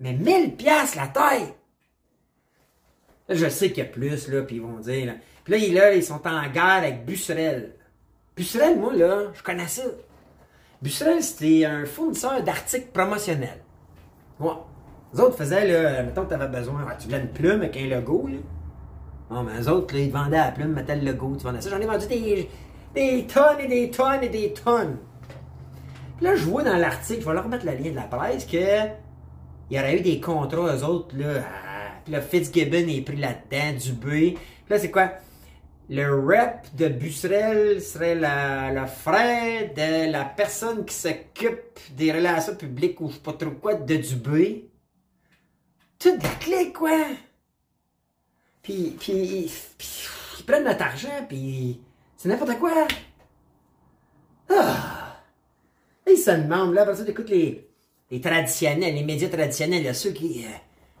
mais 0.00 0.12
1000 0.12 0.56
pièces 0.56 0.96
la 0.96 1.06
taille! 1.06 1.54
Là, 3.28 3.36
je 3.36 3.48
sais 3.48 3.68
qu'il 3.68 3.84
y 3.84 3.86
a 3.86 3.90
plus, 3.90 4.26
là, 4.26 4.42
puis 4.42 4.56
ils 4.56 4.62
vont 4.62 4.80
dire, 4.80 5.06
là. 5.06 5.14
Puis 5.44 5.70
là, 5.70 5.94
ils 5.94 6.04
sont 6.04 6.26
en 6.26 6.48
guerre 6.48 6.64
avec 6.64 7.04
Busserel. 7.04 7.76
Busserel, 8.40 8.78
moi, 8.78 8.94
là, 8.94 9.24
je 9.34 9.42
connais 9.42 9.68
ça. 9.68 9.82
Busserel, 10.80 11.22
c'était 11.22 11.66
un 11.66 11.84
fournisseur 11.84 12.42
d'articles 12.42 12.88
promotionnels. 12.90 13.62
Ouais. 14.38 14.52
Les 15.12 15.20
autres 15.20 15.36
faisaient, 15.36 15.68
là, 15.68 16.02
mettons 16.04 16.24
que 16.24 16.28
tu 16.28 16.34
avais 16.40 16.48
besoin, 16.48 16.86
tu 16.98 17.08
voulais 17.08 17.20
une 17.20 17.28
plume 17.28 17.60
avec 17.60 17.76
un 17.76 17.86
logo, 17.86 18.28
là. 18.28 18.38
Bon, 19.28 19.42
mais 19.42 19.58
les 19.58 19.68
autres, 19.68 19.94
là, 19.94 20.00
ils 20.00 20.10
vendaient 20.10 20.38
la 20.38 20.52
plume, 20.52 20.72
mettaient 20.72 20.96
le 20.96 21.12
logo, 21.12 21.36
tu 21.36 21.44
vendais 21.44 21.60
ça. 21.60 21.68
J'en 21.68 21.80
ai 21.80 21.84
vendu 21.84 22.06
des, 22.06 22.48
des 22.94 23.26
tonnes 23.26 23.60
et 23.60 23.66
des 23.66 23.90
tonnes 23.90 24.22
et 24.22 24.30
des 24.30 24.54
tonnes. 24.54 24.96
Puis 26.16 26.24
là, 26.24 26.34
je 26.34 26.44
vois 26.46 26.62
dans 26.62 26.78
l'article, 26.78 27.20
je 27.20 27.26
vais 27.26 27.34
leur 27.34 27.44
remettre 27.44 27.66
le 27.66 27.72
lien 27.72 27.90
de 27.90 27.96
la 27.96 28.04
presse, 28.04 28.46
que 28.46 28.86
il 29.70 29.76
y 29.76 29.78
aurait 29.78 29.98
eu 29.98 30.00
des 30.00 30.18
contrats, 30.18 30.74
eux 30.74 30.82
autres, 30.82 31.14
là. 31.14 31.42
Puis 32.04 32.14
là, 32.14 32.22
Fitzgibbon 32.22 32.88
est 32.88 33.04
pris 33.04 33.16
là-dedans, 33.16 33.76
Dubé. 33.78 34.32
Puis 34.32 34.70
là, 34.70 34.78
c'est 34.78 34.90
quoi? 34.90 35.10
Le 35.92 36.14
rep 36.14 36.72
de 36.76 36.86
Busserel 36.86 37.82
serait 37.82 38.14
la, 38.14 38.86
frère 38.86 39.74
de 39.74 40.12
la 40.12 40.24
personne 40.24 40.84
qui 40.84 40.94
s'occupe 40.94 41.80
des 41.96 42.12
relations 42.12 42.54
publiques 42.54 43.00
ou 43.00 43.08
je 43.08 43.14
sais 43.14 43.20
pas 43.20 43.32
trop 43.32 43.50
quoi 43.50 43.74
de 43.74 43.96
Dubé. 43.96 44.70
Tout 45.98 46.16
la 46.22 46.28
clé, 46.38 46.72
quoi. 46.72 46.96
Puis, 48.62 48.96
puis, 49.00 49.50
ils 50.38 50.44
prennent 50.44 50.62
notre 50.62 50.82
argent, 50.82 51.26
puis 51.28 51.80
c'est 52.16 52.28
n'importe 52.28 52.56
quoi. 52.60 52.86
Ah! 54.48 55.16
Ils 56.06 56.16
se 56.16 56.30
demandent, 56.30 56.72
là, 56.72 56.82
après 56.82 56.94
ça, 56.94 57.04
écoutes 57.04 57.30
les, 57.30 57.68
les 58.12 58.20
traditionnels, 58.20 58.94
les 58.94 59.02
médias 59.02 59.28
traditionnels, 59.28 59.88
a 59.88 59.94
ceux 59.94 60.12
qui, 60.12 60.44
euh, 60.44 60.56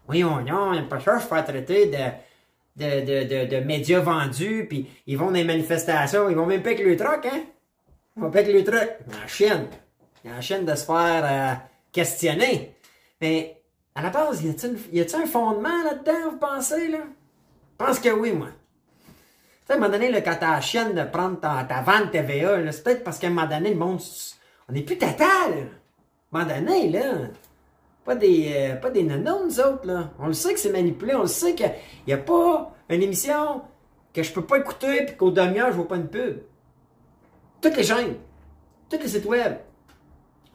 voyons, 0.08 0.40
non, 0.40 0.74
ils 0.74 0.88
pas 0.88 0.98
cher, 0.98 1.20
je 1.20 1.26
faire 1.26 1.44
traiter 1.44 1.86
de 1.86 1.96
de, 2.76 3.00
de, 3.00 3.24
de, 3.24 3.56
de, 3.56 3.64
médias 3.64 4.00
vendus, 4.00 4.66
puis 4.68 4.88
ils 5.06 5.18
vont 5.18 5.26
dans 5.26 5.32
les 5.32 5.44
manifestations, 5.44 6.30
ils 6.30 6.36
vont 6.36 6.46
même 6.46 6.62
pas 6.62 6.70
avec 6.70 6.84
le 6.84 6.96
truc, 6.96 7.26
hein? 7.26 7.42
Ils 8.16 8.22
vont 8.22 8.30
pas 8.30 8.40
avec 8.40 8.54
le 8.54 8.64
truc. 8.64 8.90
En 9.08 9.28
Chine. 9.28 9.66
Il 10.24 10.30
y 10.30 10.34
a 10.34 10.36
en 10.36 10.40
Chine 10.40 10.64
de 10.64 10.74
se 10.74 10.84
faire 10.84 11.22
euh, 11.24 11.54
questionner. 11.92 12.74
Mais, 13.20 13.60
à 13.94 14.02
la 14.02 14.10
base, 14.10 14.42
y 14.42 14.50
a-t-il 14.50 15.22
un 15.22 15.26
fondement 15.26 15.82
là-dedans, 15.84 16.30
vous 16.30 16.38
pensez, 16.38 16.88
là? 16.88 16.98
Je 17.78 17.84
pense 17.84 17.98
que 17.98 18.10
oui, 18.10 18.32
moi. 18.32 18.48
Tu 18.48 19.12
sais, 19.66 19.72
à 19.72 19.76
un 19.76 19.78
moment 19.78 19.92
donné, 19.92 20.10
là, 20.10 20.20
quand 20.20 20.36
t'as 20.38 20.52
la 20.52 20.60
chienne 20.60 20.94
de 20.94 21.02
prendre 21.04 21.40
ta, 21.40 21.82
vente 21.82 22.10
TVA, 22.10 22.70
c'est 22.72 22.84
peut-être 22.84 23.04
parce 23.04 23.18
qu'à 23.18 23.28
un 23.28 23.30
moment 23.30 23.46
donné, 23.46 23.70
le 23.70 23.76
monde, 23.76 24.00
on 24.68 24.72
n'est 24.72 24.82
plus 24.82 24.98
total. 24.98 25.18
À 26.32 26.38
un 26.38 26.44
moment 26.44 26.54
donné, 26.54 26.90
là, 26.90 27.12
pas 28.10 28.16
des, 28.16 28.52
euh, 28.52 28.74
pas 28.74 28.90
des 28.90 29.04
nous 29.04 29.60
autres, 29.60 29.86
là. 29.86 30.10
On 30.18 30.26
le 30.26 30.32
sait 30.32 30.52
que 30.52 30.58
c'est 30.58 30.72
manipulé, 30.72 31.14
on 31.14 31.22
le 31.22 31.28
sait 31.28 31.54
qu'il 31.54 31.72
n'y 32.08 32.12
a 32.12 32.18
pas 32.18 32.74
une 32.88 33.04
émission 33.04 33.62
que 34.12 34.24
je 34.24 34.32
peux 34.32 34.44
pas 34.44 34.58
écouter 34.58 35.04
puis 35.06 35.16
qu'au 35.16 35.30
demi-heure, 35.30 35.70
je 35.70 35.76
vois 35.76 35.86
pas 35.86 35.94
une 35.94 36.08
pub. 36.08 36.40
Toutes 37.60 37.76
les 37.76 37.84
chaînes, 37.84 38.16
tous 38.88 38.98
les 38.98 39.06
sites 39.06 39.26
web, 39.26 39.58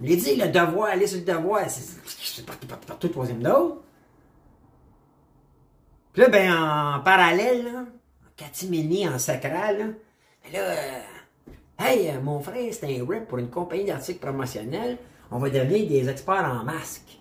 l'ai 0.01 0.17
dit, 0.17 0.35
le 0.35 0.49
devoir, 0.49 0.89
aller 0.89 1.07
sur 1.07 1.19
le 1.19 1.23
devoir, 1.23 1.69
c'est 1.69 2.45
partout, 2.45 2.67
partout, 2.67 2.87
partout, 2.87 3.07
troisième 3.07 3.41
dose. 3.41 3.75
Puis 6.11 6.23
là, 6.23 6.27
ben, 6.27 6.51
en 6.51 6.99
parallèle, 7.05 7.67
en 7.69 7.85
catimini, 8.35 9.07
en 9.07 9.17
sacral, 9.17 9.77
là, 9.77 9.85
ben 10.43 10.51
là, 10.51 10.59
euh, 10.59 10.99
hey, 11.79 12.11
mon 12.21 12.41
frère, 12.41 12.73
c'est 12.73 12.99
un 12.99 13.05
rep 13.05 13.29
pour 13.29 13.37
une 13.37 13.49
compagnie 13.49 13.85
d'articles 13.85 14.19
promotionnels. 14.19 14.97
On 15.31 15.37
va 15.37 15.49
devenir 15.49 15.87
des 15.87 16.09
experts 16.09 16.43
en 16.43 16.65
masques. 16.65 17.17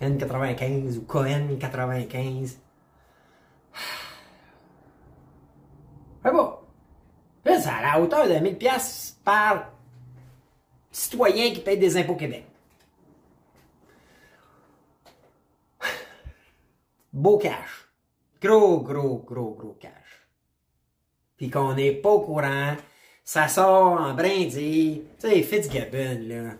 N95 0.00 0.98
ou 0.98 1.02
Cohen 1.02 1.56
95. 1.58 2.58
Ah 6.22 6.30
bon. 6.30 6.52
C'est 7.42 7.66
à 7.66 7.80
la 7.80 7.98
hauteur 7.98 8.28
de 8.28 8.34
1000 8.34 8.58
pièces 8.58 9.18
par 9.24 9.72
citoyen 10.90 11.50
qui 11.54 11.60
paye 11.60 11.78
des 11.78 11.96
impôts 11.96 12.16
Québec. 12.16 12.44
Beau 17.12 17.38
cash. 17.38 17.88
Gros, 18.42 18.80
gros, 18.80 19.24
gros, 19.26 19.54
gros 19.54 19.78
cash. 19.80 20.28
Puis 21.38 21.48
qu'on 21.48 21.74
n'est 21.74 21.92
pas 21.92 22.10
au 22.10 22.20
courant, 22.20 22.76
ça 23.24 23.48
sort 23.48 23.98
en 23.98 24.12
brindille. 24.12 25.04
Tu 25.18 25.28
sais, 25.28 25.42
Fitzgibbon, 25.42 26.20
là. 26.28 26.52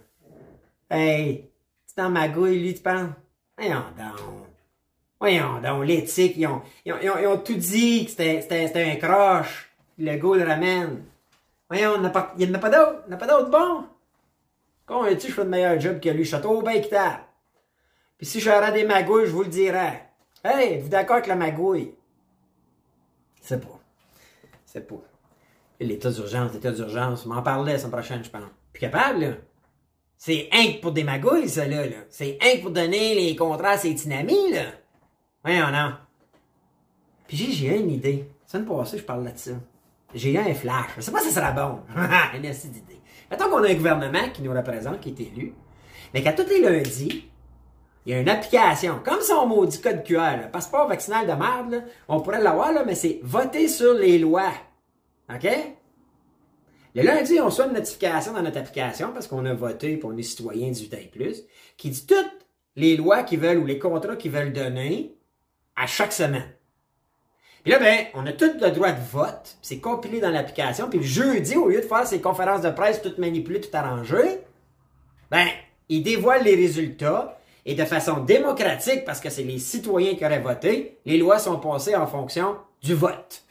Hey, 0.89 1.51
c'est 1.87 1.99
dans 1.99 2.09
ma 2.09 2.29
gouille, 2.29 2.61
lui, 2.61 2.75
tu 2.75 2.81
penses? 2.81 3.11
Voyons 3.61 3.85
donc. 3.99 4.47
Voyons 5.21 5.61
donc, 5.61 5.85
l'éthique, 5.85 6.33
ils 6.39 6.47
ont, 6.47 6.63
ils, 6.87 6.95
ont, 6.95 7.19
ils, 7.21 7.27
ont, 7.27 7.37
tout 7.37 7.57
dit 7.57 8.07
que 8.07 8.11
c'était 8.11 8.91
un 8.91 8.97
croche. 8.97 9.71
Le 9.99 10.17
goût 10.17 10.33
le 10.33 10.45
ramène. 10.45 11.05
Voyons, 11.69 11.97
il 11.97 12.01
n'y 12.01 12.07
en 12.07 12.55
a 12.55 12.59
pas 12.59 12.71
d'autres. 12.71 13.03
Il 13.07 13.11
n'y 13.11 13.15
en 13.15 13.17
a 13.17 13.19
pas 13.19 13.27
d'autres 13.27 13.51
bons. 13.51 13.85
Comment 14.87 15.05
tu 15.15 15.29
je 15.29 15.33
fais 15.33 15.45
de 15.45 15.51
meilleur 15.51 15.79
job 15.79 16.01
que 16.01 16.09
lui? 16.09 16.25
Château 16.25 16.63
bien 16.63 16.73
équitable. 16.73 17.21
Puis 18.17 18.27
si 18.27 18.41
j'aurais 18.41 18.73
des 18.73 18.85
magouilles, 18.85 19.27
je 19.27 19.33
vous 19.33 19.43
le 19.43 19.49
dirais. 19.49 20.09
Hey, 20.43 20.75
êtes-vous 20.75 20.89
d'accord 20.89 21.17
avec 21.17 21.27
la 21.27 21.37
magouille? 21.37 21.93
C'est 23.43 23.61
pas. 23.61 23.79
C'est 24.65 24.87
pas. 24.89 25.03
L'état 25.79 26.11
d'urgence, 26.11 26.55
l'état 26.55 26.73
d'urgence, 26.73 27.27
m'en 27.27 27.43
parlait 27.43 27.75
la 27.75 27.79
semaine 27.79 27.93
prochaine, 27.93 28.25
je 28.25 28.31
pense. 28.31 28.43
Plus 28.73 28.81
capable, 28.81 29.21
là. 29.21 29.33
C'est 30.23 30.51
un 30.53 30.79
pour 30.83 30.93
des 30.93 31.03
magouilles, 31.03 31.49
ça, 31.49 31.65
là. 31.65 31.87
là. 31.87 31.97
C'est 32.11 32.37
un 32.43 32.61
pour 32.61 32.73
donner 32.73 33.15
les 33.15 33.35
contrats 33.35 33.71
à 33.71 33.79
ses 33.79 33.95
dynamis, 33.95 34.53
là. 34.53 34.65
Voyons, 35.43 35.71
non. 35.73 35.95
Puis 37.27 37.39
j'ai, 37.39 37.81
une 37.81 37.91
idée. 37.91 38.29
Ça 38.45 38.59
me 38.59 38.67
passée, 38.67 38.99
je 38.99 39.03
parle 39.03 39.25
de 39.25 39.35
ça. 39.35 39.53
J'ai 40.13 40.37
un 40.37 40.53
flash. 40.53 40.91
Je 40.99 41.01
sais 41.01 41.11
pas 41.11 41.21
si 41.21 41.31
ça 41.31 41.41
sera 41.41 41.53
bon. 41.53 41.79
une 42.35 42.43
d'idée. 42.43 43.01
Mettons 43.31 43.49
qu'on 43.49 43.65
a 43.65 43.71
un 43.71 43.75
gouvernement 43.75 44.29
qui 44.35 44.43
nous 44.43 44.53
représente, 44.53 45.01
qui 45.01 45.09
est 45.09 45.21
élu, 45.21 45.55
mais 46.13 46.23
qu'à 46.23 46.35
tous 46.35 46.51
les 46.51 46.61
lundis, 46.61 47.31
il 48.05 48.13
y 48.13 48.15
a 48.15 48.21
une 48.21 48.29
application, 48.29 49.01
comme 49.03 49.23
son 49.23 49.47
maudit 49.47 49.81
code 49.81 50.05
QR, 50.05 50.37
le 50.43 50.51
passeport 50.51 50.87
vaccinal 50.87 51.27
de 51.27 51.33
merde, 51.33 51.85
on 52.09 52.21
pourrait 52.21 52.43
l'avoir, 52.43 52.75
là, 52.75 52.85
mais 52.85 52.95
c'est 52.95 53.21
voter 53.23 53.69
sur 53.69 53.95
les 53.95 54.19
lois. 54.19 54.53
OK? 55.35 55.49
Le 56.95 57.03
lundi, 57.03 57.39
on 57.41 57.47
reçoit 57.47 57.67
une 57.67 57.75
notification 57.75 58.33
dans 58.33 58.43
notre 58.43 58.59
application 58.59 59.13
parce 59.13 59.29
qu'on 59.29 59.45
a 59.47 59.55
voté 59.55 59.97
pour 59.97 60.13
les 60.13 60.25
citoyens 60.25 60.71
18 60.71 60.95
ans 60.95 60.99
et 61.01 61.07
plus, 61.07 61.43
qui 61.77 61.91
dit 61.91 62.05
toutes 62.07 62.47
les 62.77 62.97
lois 62.97 63.23
qu'ils 63.23 63.39
veulent 63.39 63.59
ou 63.59 63.67
les 63.67 63.79
contrats 63.79 64.17
qu'ils 64.17 64.33
veulent 64.33 64.53
donner 64.53 65.15
à 65.77 65.87
chaque 65.87 66.13
semaine. 66.13 66.51
Puis 67.63 67.73
là, 67.73 67.79
ben, 67.79 68.07
on 68.15 68.27
a 68.27 68.33
tout 68.33 68.51
le 68.61 68.71
droit 68.71 68.93
de 68.93 69.01
vote. 69.13 69.57
C'est 69.63 69.81
compilé 69.81 70.21
dans 70.21 70.31
l'application. 70.31 70.89
Puis 70.89 70.99
le 70.99 71.05
jeudi, 71.05 71.57
au 71.57 71.69
lieu 71.69 71.81
de 71.81 71.87
faire 71.87 72.07
ces 72.07 72.21
conférences 72.21 72.63
de 72.63 72.71
presse 72.71 73.03
toutes 73.03 73.19
manipulées, 73.19 73.61
tout 73.61 73.77
arrangées, 73.77 74.41
ben, 75.31 75.47
ils 75.89 76.03
dévoilent 76.03 76.45
les 76.45 76.57
résultats. 76.57 77.37
Et 77.67 77.75
de 77.75 77.85
façon 77.85 78.21
démocratique, 78.21 79.05
parce 79.05 79.21
que 79.21 79.29
c'est 79.29 79.43
les 79.43 79.59
citoyens 79.59 80.15
qui 80.15 80.25
auraient 80.25 80.41
voté, 80.41 80.99
les 81.05 81.19
lois 81.19 81.39
sont 81.39 81.59
passées 81.59 81.95
en 81.95 82.07
fonction 82.07 82.57
du 82.83 82.95
vote. 82.95 83.43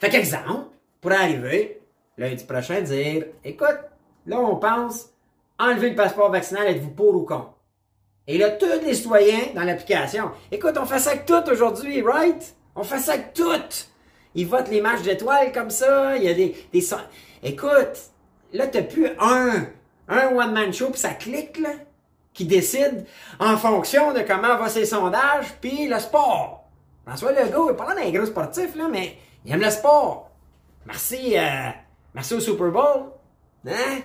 Fait 0.00 0.08
qu'exemple, 0.08 0.68
pour 1.00 1.10
arriver, 1.10 1.81
lundi 2.18 2.44
prochain, 2.44 2.80
dire, 2.80 3.26
écoute, 3.44 3.80
là, 4.26 4.38
on 4.38 4.56
pense, 4.56 5.10
enlever 5.58 5.90
le 5.90 5.96
passeport 5.96 6.30
vaccinal, 6.30 6.66
êtes-vous 6.66 6.90
pour 6.90 7.14
ou 7.14 7.22
contre? 7.22 7.54
Et 8.26 8.38
là, 8.38 8.50
tous 8.50 8.84
les 8.84 8.94
citoyens 8.94 9.52
dans 9.54 9.64
l'application, 9.64 10.30
écoute, 10.50 10.76
on 10.80 10.86
fait 10.86 11.00
ça 11.00 11.10
avec 11.10 11.26
tout 11.26 11.42
aujourd'hui, 11.50 12.02
right? 12.02 12.54
On 12.76 12.84
fait 12.84 12.98
ça 12.98 13.14
avec 13.14 13.34
tout. 13.34 13.50
Ils 14.34 14.46
votent 14.46 14.70
les 14.70 14.80
matchs 14.80 15.02
d'étoiles 15.02 15.52
comme 15.52 15.70
ça. 15.70 16.16
Il 16.16 16.22
y 16.22 16.28
a 16.28 16.34
des, 16.34 16.56
des 16.72 16.86
Écoute, 17.42 18.10
là, 18.52 18.66
t'as 18.68 18.82
plus 18.82 19.08
un, 19.18 19.66
un 20.08 20.28
one-man 20.28 20.72
show, 20.72 20.90
puis 20.90 21.00
ça 21.00 21.14
clique, 21.14 21.58
là, 21.58 21.70
qui 22.32 22.44
décide 22.44 23.04
en 23.40 23.56
fonction 23.56 24.12
de 24.12 24.20
comment 24.20 24.56
va 24.56 24.68
ses 24.68 24.86
sondages, 24.86 25.52
puis 25.60 25.88
le 25.88 25.98
sport. 25.98 26.64
François 27.04 27.32
Legault, 27.32 27.70
il 27.70 27.76
parle 27.76 27.96
d'un 27.96 28.10
gros 28.10 28.26
sportif, 28.26 28.76
là, 28.76 28.86
mais 28.88 29.16
il 29.44 29.52
aime 29.52 29.60
le 29.60 29.70
sport. 29.70 30.30
Merci, 30.86 31.36
euh, 31.36 31.70
merci 32.14 32.34
au 32.34 32.40
Super 32.40 32.70
Bowl. 32.70 33.12
Hein? 33.66 34.00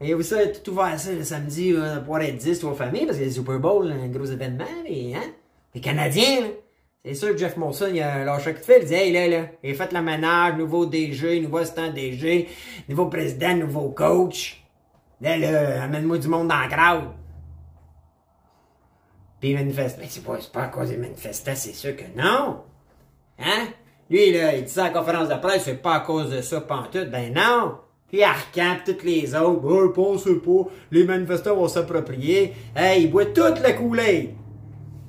Et 0.00 0.14
vous 0.14 0.22
savez, 0.22 0.52
tout 0.52 0.70
ouvert 0.70 0.98
ça 0.98 1.12
le 1.12 1.24
samedi, 1.24 1.74
on 1.76 1.80
va 1.80 2.00
pouvoir 2.00 2.22
être 2.22 2.36
10 2.36 2.62
aux 2.64 2.74
familles, 2.74 3.06
parce 3.06 3.18
que 3.18 3.24
le 3.24 3.30
Super 3.30 3.58
Bowl, 3.58 3.90
un 3.90 4.08
gros 4.08 4.24
événement, 4.24 4.64
et, 4.86 5.16
hein? 5.16 5.32
Les 5.74 5.80
Canadiens, 5.80 6.40
là. 6.42 6.46
C'est 7.04 7.14
sûr 7.14 7.30
que 7.30 7.38
Jeff 7.38 7.56
Molson, 7.56 7.88
il 7.92 8.02
a 8.02 8.24
lâché 8.24 8.52
de 8.52 8.58
fait. 8.58 8.80
Il 8.80 8.86
dit, 8.86 8.94
hey, 8.94 9.12
là, 9.12 9.28
là, 9.28 9.46
il 9.62 9.74
fait 9.74 9.92
la 9.92 10.02
ménage, 10.02 10.56
nouveau 10.58 10.84
DG, 10.84 11.40
nouveau 11.40 11.58
assistant 11.58 11.90
DG, 11.90 12.48
nouveau 12.88 13.06
président, 13.06 13.54
nouveau 13.56 13.90
coach. 13.90 14.62
Là, 15.20 15.38
là, 15.38 15.84
amène-moi 15.84 16.18
du 16.18 16.28
monde 16.28 16.48
dans 16.48 16.58
la 16.58 16.68
crowd. 16.68 17.04
Puis 19.40 19.50
il 19.50 19.56
manifeste. 19.56 19.98
Mais 20.00 20.06
c'est 20.08 20.24
pas, 20.24 20.38
pas 20.52 20.64
à 20.64 20.68
cause 20.68 20.90
des 20.90 20.96
manifestants, 20.96 21.54
c'est 21.54 21.72
sûr 21.72 21.96
que 21.96 22.04
non. 22.16 22.62
Hein? 23.38 23.68
Lui, 24.10 24.32
là, 24.32 24.54
il 24.54 24.64
dit 24.64 24.72
ça 24.72 24.86
à 24.86 24.88
la 24.88 24.98
conférence 24.98 25.28
de 25.28 25.34
presse, 25.34 25.64
c'est 25.64 25.82
pas 25.82 25.96
à 25.96 26.00
cause 26.00 26.30
de 26.30 26.40
ça, 26.40 26.60
pantoute. 26.60 27.10
Ben 27.10 27.32
non! 27.34 27.78
Puis 28.08 28.22
Arcan, 28.22 28.76
pis 28.76 28.92
toutes 28.92 29.04
les 29.04 29.34
autres, 29.34 29.88
pensez 29.88 30.36
pas, 30.36 30.70
les 30.90 31.04
manifestants 31.04 31.56
vont 31.56 31.68
s'approprier. 31.68 32.54
Hey, 32.74 33.02
ils 33.02 33.10
boivent 33.10 33.34
toute 33.34 33.60
la 33.60 33.72
coulée. 33.74 34.34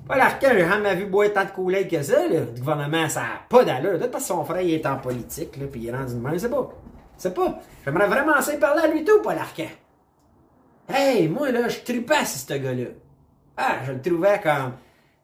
Pas 0.06 0.18
l'arcan, 0.18 0.50
j'ai 0.52 0.68
jamais 0.68 0.96
vu 0.96 1.06
boire 1.06 1.32
tant 1.32 1.46
de 1.46 1.52
coulées 1.52 1.88
que 1.88 2.02
ça. 2.02 2.28
Le 2.28 2.60
gouvernement, 2.60 3.08
ça 3.08 3.22
n'a 3.22 3.28
pas 3.48 3.64
d'allure. 3.64 3.92
Peut-être 4.00 4.12
parce 4.12 4.24
que 4.24 4.30
son 4.30 4.44
frère, 4.44 4.62
il 4.62 4.74
est 4.74 4.86
en 4.86 4.98
politique, 4.98 5.56
là, 5.56 5.68
puis 5.72 5.82
il 5.82 5.88
est 5.90 5.96
rendu 5.96 6.16
de 6.16 6.20
main, 6.20 6.38
c'est 6.38 6.50
pas. 6.50 6.70
C'est 7.16 7.34
pas. 7.34 7.60
J'aimerais 7.86 8.08
vraiment 8.08 8.38
essayer 8.38 8.58
de 8.58 8.62
parler 8.62 8.82
à 8.82 8.88
lui 8.88 9.06
tout, 9.06 9.22
pas 9.22 9.36
l'arcan. 9.36 9.70
Hey, 10.90 11.28
moi, 11.28 11.52
là, 11.52 11.70
je 11.70 11.80
tripais 11.82 12.26
sur 12.26 12.40
ce 12.40 12.54
gars-là. 12.56 12.86
Ah, 13.56 13.76
je 13.86 13.92
le 13.92 14.02
trouvais 14.02 14.42
comme 14.42 14.74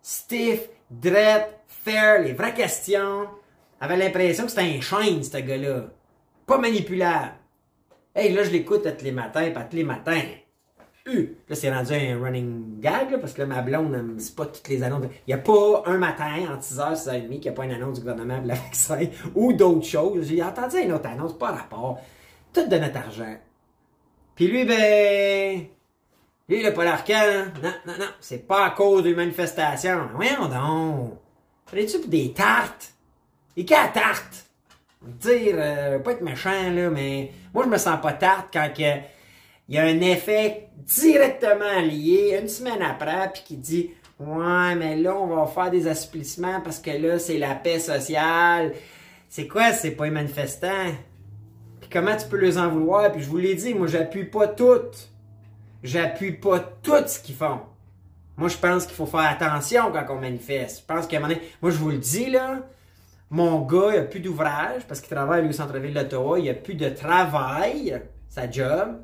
stiff, 0.01 0.70
dread, 0.89 1.46
fair, 1.67 2.22
les 2.22 2.34
vraies 2.34 2.53
questions. 2.53 3.27
J'avais 3.82 3.98
l'impression 3.98 4.46
que 4.46 4.50
c'était 4.50 4.77
un 4.77 4.82
chaîne, 4.82 5.24
ce 5.24 5.38
gars-là. 5.38 5.88
Pas 6.46 6.58
manipulable. 6.58 7.34
Hey, 8.15 8.34
là, 8.34 8.44
je 8.44 8.51
l'écoute 8.51 8.84
tous 8.98 9.03
les 9.03 9.12
matins, 9.12 9.51
pas 9.51 9.63
tous 9.63 9.75
les 9.75 9.84
matins. 9.84 10.22
U. 11.08 11.38
Là, 11.48 11.55
c'est 11.55 11.72
rendu 11.72 11.94
un 11.94 12.20
running 12.20 12.79
gag, 12.79 13.20
parce 13.20 13.34
que 13.34 13.41
là, 13.41 13.48
ma 13.48 13.62
blonde, 13.62 14.15
c'est 14.17 14.36
pas 14.36 14.48
toutes 14.48 14.67
les 14.70 14.82
annonces. 14.82 15.05
Il 15.27 15.36
n'y 15.36 15.39
a 15.39 15.44
pas 15.44 15.84
un 15.86 15.98
matin, 15.98 16.34
en 16.50 16.58
6h, 16.60 16.96
6h30, 16.96 17.29
qu'il 17.29 17.41
n'y 17.41 17.50
a 17.50 17.51
pas 17.51 17.65
une 17.65 17.74
annonce 17.74 17.96
du 17.96 18.01
gouvernement 18.01 18.38
pour 18.38 18.48
la 18.48 18.55
vaccin 18.55 19.05
ou 19.36 19.53
d'autres 19.53 19.86
choses. 19.86 20.27
J'ai 20.27 20.41
entendu 20.41 20.77
une 20.77 20.94
autre 20.94 21.08
annonce, 21.08 21.38
pas 21.38 21.51
rapport. 21.51 22.00
Tout 22.53 22.67
de 22.67 22.77
notre 22.77 22.98
argent. 22.98 23.36
Puis 24.36 24.48
lui, 24.48 24.65
ben. 24.65 25.67
Lui, 26.48 26.60
il 26.60 26.65
a 26.65 26.72
pas 26.72 26.86
l'arcan. 26.86 27.51
Non, 27.62 27.74
non, 27.86 27.94
non. 28.00 28.05
C'est 28.20 28.48
pas 28.48 28.65
à 28.65 28.70
cause 28.72 29.03
d'une 29.03 29.15
manifestation. 29.15 30.10
Voyons 30.15 30.48
donc. 30.48 31.20
Fallait-tu 31.65 32.08
des 32.08 32.34
tartes? 32.34 32.95
Et 33.58 33.66
qu'à 33.66 33.88
tarte? 33.88 34.46
Dire, 35.02 35.56
euh, 35.58 36.00
pas 36.00 36.14
être 36.14 36.22
méchant, 36.22 36.72
là, 36.72 36.90
mais 36.90 37.32
moi, 37.54 37.64
je 37.66 37.70
me 37.70 37.78
sens 37.78 38.00
pas 38.02 38.14
tarte 38.14 38.48
quand 38.52 38.70
il 38.78 39.04
y 39.70 39.78
a 39.78 39.84
un 39.84 40.02
effet 40.02 40.70
directement 40.78 41.80
lié 41.82 42.40
une 42.42 42.48
semaine 42.48 42.82
après, 42.82 43.32
puis 43.34 43.44
qui 43.46 43.58
dit 43.58 43.92
Ouais, 44.20 44.76
mais 44.76 44.96
là, 44.96 45.14
on 45.16 45.28
va 45.28 45.46
faire 45.46 45.70
des 45.70 45.88
assouplissements 45.88 46.62
parce 46.62 46.80
que 46.80 46.92
là, 46.92 47.20
c'est 47.20 47.38
la 47.38 47.54
paix 47.54 47.80
sociale. 47.80 48.74
C'est 49.28 49.48
quoi, 49.48 49.74
c'est 49.74 49.92
pas 49.92 50.06
les 50.06 50.12
manifestants? 50.12 50.94
Puis 51.82 51.90
comment 51.92 52.16
tu 52.16 52.26
peux 52.28 52.38
les 52.38 52.58
en 52.58 52.70
vouloir? 52.70 53.12
Puis 53.12 53.24
je 53.24 53.30
vous 53.30 53.38
l'ai 53.38 53.56
dit, 53.56 53.74
moi, 53.74 53.88
j'appuie 53.88 54.24
pas 54.24 54.48
tout. 54.48 54.90
J'appuie 55.84 56.32
pas 56.32 56.60
tout 56.60 57.06
ce 57.08 57.20
qu'ils 57.20 57.36
font. 57.36 57.60
Moi, 58.38 58.48
je 58.48 58.58
pense 58.58 58.86
qu'il 58.86 58.96
faut 58.96 59.06
faire 59.06 59.30
attention 59.30 59.92
quand 59.92 60.06
on 60.10 60.20
manifeste. 60.22 60.80
Je 60.82 60.94
pense 60.94 61.08
qu'à 61.08 61.18
un 61.18 61.20
moment 61.20 61.36
moi, 61.62 61.72
je 61.72 61.78
vous 61.78 61.90
le 61.90 61.98
dis, 61.98 62.28
là, 62.28 62.62
mon 63.36 63.62
gars, 63.62 63.89
il 63.92 64.00
a 64.00 64.04
plus 64.04 64.22
d'ouvrage 64.22 64.84
parce 64.88 65.01
qu'il 65.01 65.13
travaille 65.13 65.46
au 65.46 65.51
centre-ville 65.51 65.94
d'Ottawa. 65.94 66.39
Il 66.39 66.50
a 66.50 66.54
plus 66.54 66.75
de 66.75 66.89
travail, 66.89 68.01
sa 68.30 68.50
job 68.50 69.04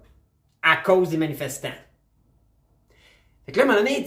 à 0.61 0.77
cause 0.77 1.09
des 1.09 1.17
manifestants. 1.17 1.67
Fait 3.45 3.51
que 3.51 3.57
là, 3.57 3.63
à 3.63 3.67
un 3.67 3.71
moment 3.71 3.83
donné, 3.83 4.05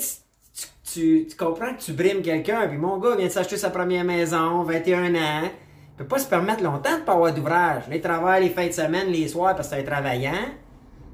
tu, 0.90 1.26
comprends 1.38 1.74
que 1.74 1.82
tu 1.82 1.92
brimes 1.92 2.22
quelqu'un, 2.22 2.66
puis 2.68 2.78
mon 2.78 2.98
gars 2.98 3.16
vient 3.16 3.26
de 3.26 3.32
s'acheter 3.32 3.58
sa 3.58 3.68
première 3.68 4.04
maison, 4.04 4.62
21 4.62 5.14
ans, 5.14 5.42
il 5.44 5.96
peut 5.98 6.06
pas 6.06 6.18
se 6.18 6.28
permettre 6.28 6.62
longtemps 6.62 6.98
de 6.98 7.02
pas 7.02 7.12
avoir 7.12 7.34
d'ouvrage. 7.34 7.82
Il 7.92 8.00
travaille 8.00 8.44
les 8.44 8.50
fins 8.50 8.66
de 8.66 8.72
semaine, 8.72 9.08
les 9.08 9.28
soirs, 9.28 9.54
parce 9.54 9.68
que 9.68 9.74
c'est 9.74 9.82
un 9.82 9.84
travaillant. 9.84 10.48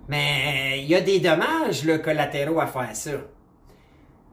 Mais 0.09 0.81
il 0.83 0.87
y 0.87 0.95
a 0.95 1.01
des 1.01 1.19
dommages 1.19 1.85
là, 1.85 1.99
collatéraux 1.99 2.61
à 2.61 2.67
faire 2.67 2.95
ça. 2.95 3.11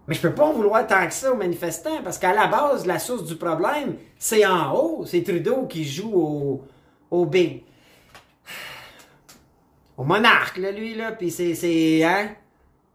Mais 0.07 0.15
je 0.15 0.21
peux 0.21 0.33
pas 0.33 0.45
en 0.45 0.53
vouloir 0.53 0.87
tant 0.87 1.05
que 1.05 1.13
ça 1.13 1.33
aux 1.33 1.35
manifestants, 1.35 2.01
parce 2.03 2.17
qu'à 2.17 2.33
la 2.33 2.47
base, 2.47 2.85
la 2.85 2.97
source 2.97 3.25
du 3.25 3.35
problème, 3.35 3.97
c'est 4.17 4.45
en 4.45 4.73
haut. 4.73 5.05
C'est 5.05 5.21
Trudeau 5.21 5.67
qui 5.67 5.83
joue 5.83 6.13
au, 6.13 6.63
au 7.11 7.25
big. 7.25 7.63
Au 9.97 10.03
monarque, 10.03 10.57
là, 10.57 10.71
lui, 10.71 10.95
là, 10.95 11.11
puis 11.11 11.29
c'est, 11.29 11.55
c'est, 11.55 12.03
hein? 12.03 12.29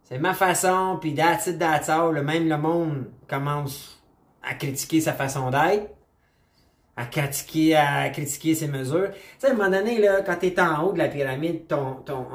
C'est 0.03 0.17
ma 0.17 0.33
façon, 0.33 0.97
puis 0.99 1.13
that's 1.13 1.47
it, 1.47 1.59
that's. 1.59 1.87
Même 1.87 2.49
le 2.49 2.57
monde 2.57 3.05
commence 3.27 4.01
à 4.41 4.55
critiquer 4.55 4.99
sa 4.99 5.13
façon 5.13 5.51
d'être, 5.51 5.89
à 6.95 7.05
critiquer, 7.05 7.75
à 7.75 8.09
critiquer 8.09 8.55
ses 8.55 8.67
mesures. 8.67 9.11
Tu 9.11 9.19
sais, 9.39 9.47
à 9.47 9.51
un 9.51 9.53
moment 9.53 9.69
donné, 9.69 9.99
là, 9.99 10.21
quand 10.21 10.37
t'es 10.37 10.59
en 10.59 10.83
haut 10.83 10.93
de 10.93 10.97
la 10.97 11.09
pyramide, 11.09 11.67
ton, 11.67 11.95
ton, 12.05 12.25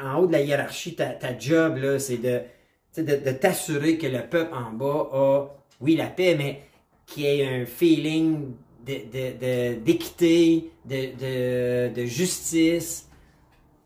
en, 0.00 0.14
haut 0.16 0.26
de 0.26 0.32
la 0.32 0.40
hiérarchie, 0.40 0.94
ta, 0.96 1.06
ta 1.06 1.38
job, 1.38 1.76
là, 1.76 1.98
c'est 1.98 2.18
de, 2.18 2.40
de, 2.96 3.02
de 3.02 3.30
t'assurer 3.32 3.98
que 3.98 4.06
le 4.06 4.22
peuple 4.22 4.54
en 4.54 4.72
bas 4.72 5.08
a, 5.12 5.46
oui, 5.80 5.96
la 5.96 6.06
paix, 6.06 6.34
mais 6.36 6.62
qu'il 7.06 7.24
y 7.24 7.26
ait 7.40 7.46
un 7.46 7.66
feeling 7.66 8.54
d'équité, 8.84 10.70
de, 10.84 10.96
de, 11.18 11.94
de, 11.94 12.06
justice. 12.06 13.08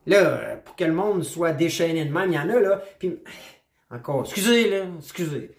Là, 0.07 0.57
pour 0.65 0.75
que 0.75 0.85
le 0.85 0.93
monde 0.93 1.23
soit 1.23 1.53
déchaîné 1.53 2.05
de 2.05 2.13
même, 2.13 2.33
il 2.33 2.35
y 2.35 2.39
en 2.39 2.49
a, 2.49 2.61
là. 2.61 2.83
Puis, 2.99 3.17
encore, 3.91 4.23
excusez, 4.23 4.69
là, 4.69 4.87
excusez. 4.99 5.51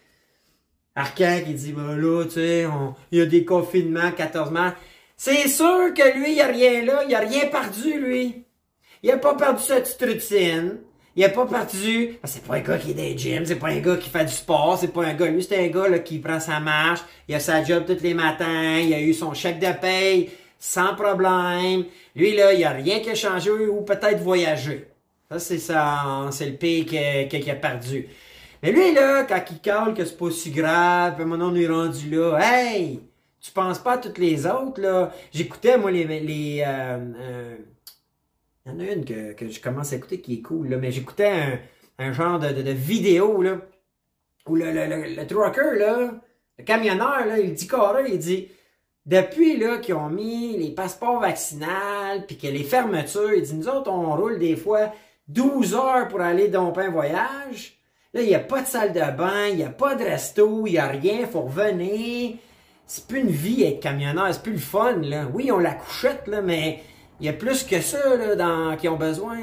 Arcan 0.96 1.40
qui 1.46 1.54
dit, 1.54 1.72
ben 1.72 1.96
là, 1.96 2.26
tu 2.26 2.32
sais, 2.32 2.68
il 3.12 3.20
y 3.20 3.22
a 3.22 3.26
des 3.26 3.46
confinements, 3.46 4.12
14 4.12 4.52
mars. 4.52 4.76
C'est 5.16 5.48
sûr 5.48 5.94
que 5.94 6.18
lui, 6.18 6.32
il 6.32 6.36
n'y 6.36 6.42
a 6.42 6.48
rien 6.48 6.84
là, 6.84 7.04
il 7.08 7.16
a 7.16 7.20
rien 7.20 7.48
perdu, 7.48 8.00
lui. 8.00 8.46
Il 9.04 9.12
a 9.12 9.18
pas 9.18 9.36
perdu 9.36 9.64
sa 9.64 9.80
petite 9.80 10.02
routine. 10.02 10.80
Il 11.20 11.26
a 11.26 11.30
pas 11.30 11.46
perdu. 11.46 12.18
C'est 12.24 12.44
pas 12.46 12.56
un 12.56 12.60
gars 12.62 12.78
qui 12.78 12.92
est 12.92 12.94
dans 12.94 13.02
les 13.02 13.18
gyms, 13.18 13.46
c'est 13.46 13.58
pas 13.58 13.68
un 13.68 13.80
gars 13.80 13.98
qui 13.98 14.10
fait 14.10 14.24
du 14.24 14.32
sport, 14.32 14.78
c'est 14.80 14.88
pas 14.88 15.04
un 15.04 15.14
gars. 15.14 15.26
Lui, 15.26 15.44
c'est 15.44 15.58
un 15.58 15.68
gars 15.68 15.90
là, 15.90 16.00
qui 16.00 16.18
prend 16.18 16.40
sa 16.40 16.62
marche, 16.62 17.02
il 17.28 17.36
a 17.36 17.42
sa 17.42 17.62
job 17.62 17.84
tous 17.86 18.02
les 18.02 18.14
matins, 18.14 18.78
il 18.78 18.94
a 18.94 19.02
eu 19.02 19.14
son 19.14 19.34
chèque 19.34 19.60
de 19.60 19.68
paye 19.82 20.30
sans 20.58 20.96
problème. 20.96 21.84
Lui, 22.16 22.38
là, 22.38 22.54
il 22.54 22.64
a 22.64 22.70
rien 22.70 23.02
qui 23.02 23.10
a 23.10 23.16
changé 23.16 23.52
ou 23.52 23.82
peut-être 23.82 24.22
voyager. 24.24 24.88
Ça, 25.30 25.40
c'est 25.40 25.58
ça, 25.58 26.30
c'est 26.32 26.46
le 26.46 26.56
pays 26.56 26.86
qu'il 26.86 27.52
a 27.52 27.56
perdu. 27.56 28.08
Mais 28.64 28.72
lui, 28.72 28.94
là, 28.94 29.26
quand 29.26 29.44
il 29.52 29.60
cale 29.60 29.94
que 29.94 30.06
c'est 30.06 30.18
pas 30.18 30.32
si 30.32 30.52
grave, 30.52 31.20
maintenant 31.26 31.52
on 31.52 31.56
est 31.56 31.68
rendu 31.68 32.12
là, 32.12 32.40
hey! 32.42 33.02
Tu 33.42 33.52
penses 33.52 33.80
pas 33.80 33.94
à 33.94 33.98
toutes 33.98 34.20
les 34.20 34.46
autres, 34.46 34.80
là? 34.82 35.12
J'écoutais, 35.34 35.78
moi, 35.78 35.92
les, 35.92 36.06
les 36.06 36.64
euh, 36.66 36.98
euh, 37.20 37.56
il 38.66 38.72
y 38.72 38.76
en 38.76 38.80
a 38.80 38.92
une 38.92 39.06
que, 39.06 39.34
que, 39.34 39.48
je 39.48 39.62
commence 39.62 39.94
à 39.94 39.96
écouter 39.96 40.22
qui 40.22 40.36
est 40.36 40.42
cool, 40.42 40.70
là, 40.70 40.78
mais 40.78 40.92
j'écoutais 40.92 41.28
un, 41.28 41.60
un, 42.00 42.12
genre 42.12 42.40
de, 42.40 42.50
de, 42.50 42.72
vidéo, 42.72 43.42
là, 43.42 43.62
où 44.48 44.56
le, 44.56 44.72
le, 44.72 45.16
le, 45.16 45.28
trucker, 45.28 45.78
là, 45.78 46.12
le 46.58 46.64
camionneur, 46.64 47.26
là, 47.26 47.40
il 47.40 47.54
dit 47.54 47.68
carré, 47.68 48.06
il 48.10 48.20
dit, 48.20 48.50
depuis, 49.06 49.58
là, 49.58 49.78
qu'ils 49.78 49.96
ont 49.96 50.10
mis 50.10 50.58
les 50.58 50.72
passeports 50.72 51.20
vaccinaux, 51.20 52.22
puis 52.28 52.38
que 52.38 52.48
les 52.48 52.64
fermetures, 52.64 53.34
il 53.34 53.42
dit, 53.42 53.56
nous 53.56 53.70
autres, 53.70 53.92
on 53.92 54.16
roule 54.16 54.38
des 54.38 54.56
fois 54.56 54.92
12 55.30 55.76
heures 55.76 56.08
pour 56.08 56.22
aller 56.22 56.48
domper 56.48 56.82
un 56.82 56.92
voyage. 56.92 57.80
Là, 58.14 58.22
il 58.22 58.28
n'y 58.28 58.36
a 58.36 58.40
pas 58.40 58.62
de 58.62 58.68
salle 58.68 58.92
de 58.92 59.18
bain, 59.18 59.48
il 59.48 59.58
n'y 59.58 59.64
a 59.64 59.70
pas 59.70 59.96
de 59.96 60.04
resto, 60.04 60.66
il 60.66 60.74
n'y 60.74 60.78
a 60.80 60.88
rien, 60.88 61.28
faut 61.28 61.42
revenir. 61.42 62.36
C'est 62.88 63.08
plus 63.08 63.20
une 63.20 63.30
vie 63.30 63.64
être 63.64 63.80
camionneur, 63.80 64.34
c'est 64.34 64.42
plus 64.42 64.54
le 64.54 64.58
fun, 64.58 64.98
là. 64.98 65.28
Oui, 65.32 65.52
on 65.52 65.60
la 65.60 65.76
couchette, 65.76 66.28
là, 66.28 66.42
mais 66.42 66.82
il 67.20 67.26
y 67.26 67.30
a 67.30 67.34
plus 67.34 67.64
que 67.64 67.82
ça 67.82 68.16
là, 68.16 68.36
dans, 68.36 68.78
qui 68.78 68.88
ont 68.88 68.96
besoin. 68.96 69.40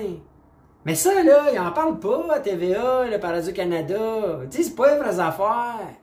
Mais 0.85 0.95
ça, 0.95 1.23
là, 1.23 1.47
ils 1.53 1.59
en 1.59 1.73
parlent 1.73 1.99
pas 1.99 2.35
à 2.35 2.41
TVA, 2.41 3.07
le 3.11 3.19
Paradis 3.19 3.53
Canada. 3.53 4.41
Tu 4.51 4.57
sais, 4.57 4.63
c'est 4.65 4.77
pas 4.77 4.95
les 4.95 5.01
vraies 5.01 5.21
affaires. 5.21 5.95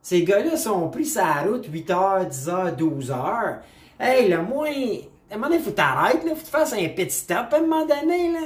Ces 0.00 0.22
gars-là 0.22 0.56
sont 0.56 0.88
pris 0.88 1.06
sa 1.06 1.42
route 1.42 1.68
8h, 1.68 2.28
10h, 2.28 2.76
12h. 2.76 3.58
Hey, 3.98 4.28
le 4.28 4.42
moins. 4.42 4.70
À 5.30 5.34
un 5.34 5.36
moment 5.36 5.48
donné, 5.48 5.58
faut 5.58 5.70
t'arrêter, 5.70 6.28
là. 6.28 6.34
Faut 6.34 6.40
que 6.40 6.44
tu 6.44 6.50
fasses 6.50 6.74
un 6.74 6.88
petit 6.88 7.10
stop 7.10 7.52
à 7.52 7.56
un 7.56 7.60
moment 7.62 7.86
donné, 7.86 8.32
là. 8.32 8.40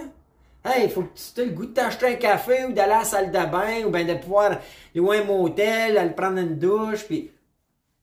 Hey, 0.65 0.89
faut 0.89 1.03
que 1.03 1.09
tu 1.35 1.41
aies 1.41 1.45
le 1.45 1.53
goût 1.53 1.67
de 1.67 1.73
t'acheter 1.73 2.07
un 2.07 2.15
café 2.15 2.65
ou 2.65 2.73
d'aller 2.73 2.93
à 2.93 2.99
la 2.99 3.05
salle 3.05 3.31
de 3.31 3.51
bain 3.51 3.85
ou 3.87 3.91
bien 3.91 4.05
de 4.05 4.15
pouvoir 4.15 4.59
louer 4.95 5.19
un 5.19 5.25
motel, 5.25 5.99
aller 5.99 6.11
prendre 6.11 6.39
une 6.39 6.59
douche, 6.59 7.05
puis 7.05 7.31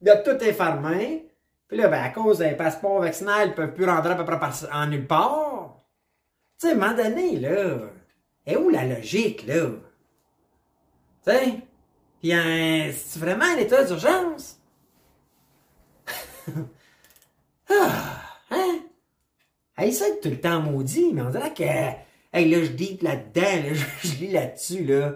de 0.01 0.11
tout 0.23 0.43
est 0.43 0.53
fermé. 0.53 1.25
Puis 1.67 1.77
là, 1.77 1.87
ben, 1.87 2.03
à 2.03 2.09
cause 2.09 2.39
d'un 2.39 2.53
passeport 2.53 3.01
vaccinal, 3.01 3.49
ils 3.49 3.55
peuvent 3.55 3.73
plus 3.73 3.85
rentrer 3.85 4.11
à 4.11 4.15
peu 4.15 4.25
près 4.25 4.39
en 4.71 4.87
nulle 4.87 5.07
part. 5.07 5.81
Tu 6.59 6.67
sais, 6.67 6.73
à 6.73 6.75
un 6.75 6.79
moment 6.79 6.95
donné, 6.95 7.39
là, 7.39 7.79
est 8.45 8.55
où 8.55 8.69
la 8.69 8.85
logique, 8.85 9.45
là? 9.47 9.69
Tu? 11.25 11.31
Puis, 12.21 12.31
c'est 12.93 13.19
vraiment 13.19 13.45
un 13.45 13.57
état 13.57 13.83
d'urgence? 13.83 14.59
ah, 17.69 18.21
hein? 18.51 18.79
Hey, 19.77 19.91
ça 19.91 20.05
tout 20.21 20.29
le 20.29 20.39
temps 20.39 20.61
maudit, 20.61 21.11
mais 21.13 21.23
on 21.23 21.31
dirait 21.31 21.53
que, 21.53 21.63
hey, 21.63 22.49
là, 22.49 22.63
je 22.63 22.71
dis 22.71 22.99
là-dedans, 23.01 23.41
là, 23.41 23.73
je, 24.03 24.15
lis 24.17 24.31
là-dessus, 24.31 24.83
là. 24.85 25.13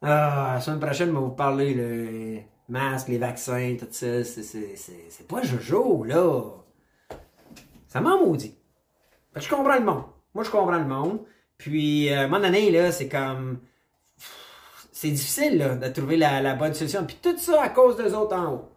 Ah, 0.00 0.52
la 0.54 0.60
semaine 0.60 0.80
prochaine, 0.80 1.08
je 1.08 1.12
vais 1.12 1.18
vous 1.18 1.30
parler, 1.30 1.74
là 1.74 2.42
masques, 2.68 3.08
les 3.08 3.18
vaccins, 3.18 3.76
tout 3.78 3.86
ça, 3.90 4.24
c'est 4.24 5.28
pas 5.28 5.42
Jojo, 5.42 6.04
là. 6.04 6.42
Ça 7.88 8.00
m'a 8.00 8.16
maudit. 8.16 8.54
Fait 9.32 9.40
que 9.40 9.46
je 9.46 9.50
comprends 9.50 9.78
le 9.78 9.84
monde. 9.84 10.04
Moi, 10.34 10.44
je 10.44 10.50
comprends 10.50 10.78
le 10.78 10.84
monde. 10.84 11.20
Puis, 11.56 12.12
euh, 12.12 12.18
à 12.18 12.20
un 12.22 12.28
moment 12.28 12.42
donné, 12.42 12.70
là, 12.70 12.92
c'est 12.92 13.08
comme... 13.08 13.60
C'est 14.92 15.10
difficile, 15.10 15.58
là, 15.58 15.76
de 15.76 15.88
trouver 15.88 16.16
la, 16.16 16.40
la, 16.40 16.54
bonne 16.54 16.74
solution. 16.74 17.04
Puis 17.04 17.18
tout 17.22 17.36
ça 17.36 17.62
à 17.62 17.68
cause 17.68 17.96
des 17.96 18.14
autres 18.14 18.34
en 18.34 18.54
haut. 18.54 18.68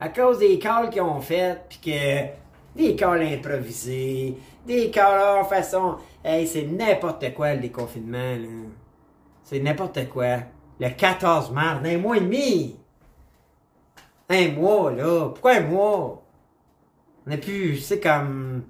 À 0.00 0.08
cause 0.08 0.38
des 0.38 0.58
calls 0.58 0.90
qu'ils 0.90 1.02
ont 1.02 1.20
fait, 1.20 1.60
puis 1.68 1.78
que... 1.78 2.38
Des 2.76 2.94
calls 2.94 3.22
improvisés, 3.22 4.36
des 4.66 4.90
calls 4.90 5.40
en 5.40 5.44
façon... 5.44 5.96
Hey, 6.24 6.46
c'est 6.46 6.64
n'importe 6.64 7.32
quoi, 7.34 7.54
le 7.54 7.60
déconfinement, 7.60 8.36
là. 8.36 8.48
C'est 9.44 9.60
n'importe 9.60 10.08
quoi. 10.10 10.40
Le 10.78 10.90
14 10.90 11.52
mars, 11.52 11.82
d'un 11.82 11.96
mois 11.96 12.18
et 12.18 12.20
demi. 12.20 12.76
Un 14.28 14.48
mois, 14.52 14.92
là. 14.92 15.28
Pourquoi 15.28 15.52
un 15.52 15.60
mois? 15.60 16.22
On 17.26 17.30
a 17.30 17.36
plus, 17.36 17.78
c'est 17.78 18.00
comme, 18.00 18.64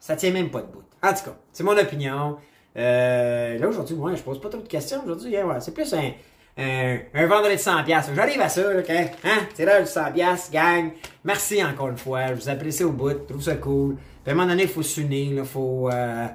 ça 0.00 0.16
tient 0.16 0.30
même 0.30 0.50
pas 0.50 0.62
de 0.62 0.66
bout. 0.66 0.82
En 1.02 1.12
tout 1.12 1.24
cas, 1.24 1.36
c'est 1.52 1.62
mon 1.62 1.76
opinion. 1.76 2.36
Euh, 2.76 3.58
là, 3.58 3.68
aujourd'hui, 3.68 3.96
moi, 3.96 4.14
je 4.14 4.22
pose 4.22 4.40
pas 4.40 4.48
trop 4.48 4.60
de 4.60 4.68
questions 4.68 5.02
aujourd'hui. 5.04 5.36
Hein, 5.36 5.60
c'est 5.60 5.74
plus 5.74 5.92
un, 5.94 6.12
un, 6.58 7.26
vendredi 7.26 7.56
de 7.56 7.60
100 7.60 7.84
J'arrive 8.14 8.40
à 8.40 8.48
ça, 8.48 8.78
OK? 8.78 8.90
Hein? 8.90 9.38
Tirage 9.54 9.82
de 9.82 9.86
100 9.86 10.50
gang. 10.52 10.90
Merci 11.24 11.62
encore 11.64 11.88
une 11.88 11.98
fois. 11.98 12.28
Je 12.28 12.34
vous 12.34 12.48
apprécie 12.48 12.84
au 12.84 12.92
bout. 12.92 13.10
Je 13.10 13.14
trouve 13.28 13.42
ça 13.42 13.56
cool. 13.56 13.96
Puis 13.96 14.30
à 14.30 14.30
un 14.32 14.34
moment 14.34 14.48
donné, 14.48 14.64
il 14.64 14.68
faut 14.68 14.82
s'unir. 14.82 15.38
Il 15.38 15.44
faut, 15.44 15.88
euh, 15.90 16.26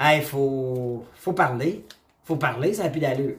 hey, 0.00 0.22
faut, 0.22 1.04
faut 1.14 1.32
parler. 1.32 1.84
faut 2.24 2.36
parler, 2.36 2.74
ça 2.74 2.84
a 2.84 2.88
plus 2.88 3.00
d'allure. 3.00 3.36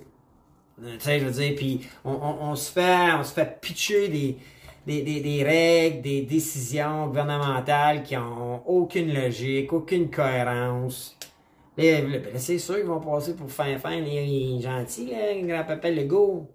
Tu 0.82 0.88
sais, 0.99 1.19
je 1.19 1.25
veux 1.25 1.32
dire, 1.32 1.56
puis 1.58 1.82
on, 2.06 2.12
on, 2.12 2.56
se 2.56 2.71
fait, 2.71 3.12
on 3.19 3.23
se 3.23 3.34
fait 3.34 3.60
pitcher 3.60 4.08
des 4.08 4.38
des, 4.85 5.43
règles, 5.43 6.01
des 6.01 6.21
décisions 6.21 7.07
gouvernementales 7.07 8.03
qui 8.03 8.17
ont 8.17 8.61
aucune 8.67 9.13
logique, 9.13 9.71
aucune 9.73 10.09
cohérence. 10.09 11.17
Ben, 11.77 12.21
c'est 12.35 12.57
sûr 12.57 12.75
qu'ils 12.75 12.85
vont 12.85 12.99
passer 12.99 13.35
pour 13.35 13.49
fin 13.49 13.77
fin, 13.77 13.99
les 13.99 14.59
gentils, 14.61 15.13
grand-papa 15.43 15.89
Legault. 15.89 16.49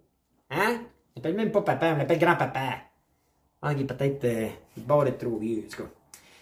Hein? 0.51 0.81
Il 1.15 1.21
s'appelle 1.21 1.37
même 1.37 1.51
pas 1.51 1.63
papa, 1.63 1.93
on 1.95 1.97
l'appelle 1.97 2.19
grand-papa. 2.19 2.61
Ah, 3.63 3.73
il 3.73 3.81
est 3.81 3.85
peut-être 3.85 4.25
euh, 4.25 4.49
bord 4.77 5.05
d'être 5.05 5.19
trop 5.19 5.39
vieux, 5.39 5.65
en 5.67 5.71
tout 5.71 5.83
cas. 5.83 5.89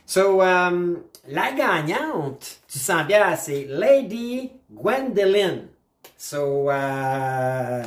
So, 0.05 0.43
um, 0.43 1.05
la 1.29 1.53
gagnante 1.53 2.63
tu 2.67 2.79
sens 2.79 3.07
bien, 3.07 3.37
c'est 3.37 3.67
Lady 3.69 4.51
Gwendolyn. 4.71 5.69
So, 6.17 6.69
uh, 6.71 7.83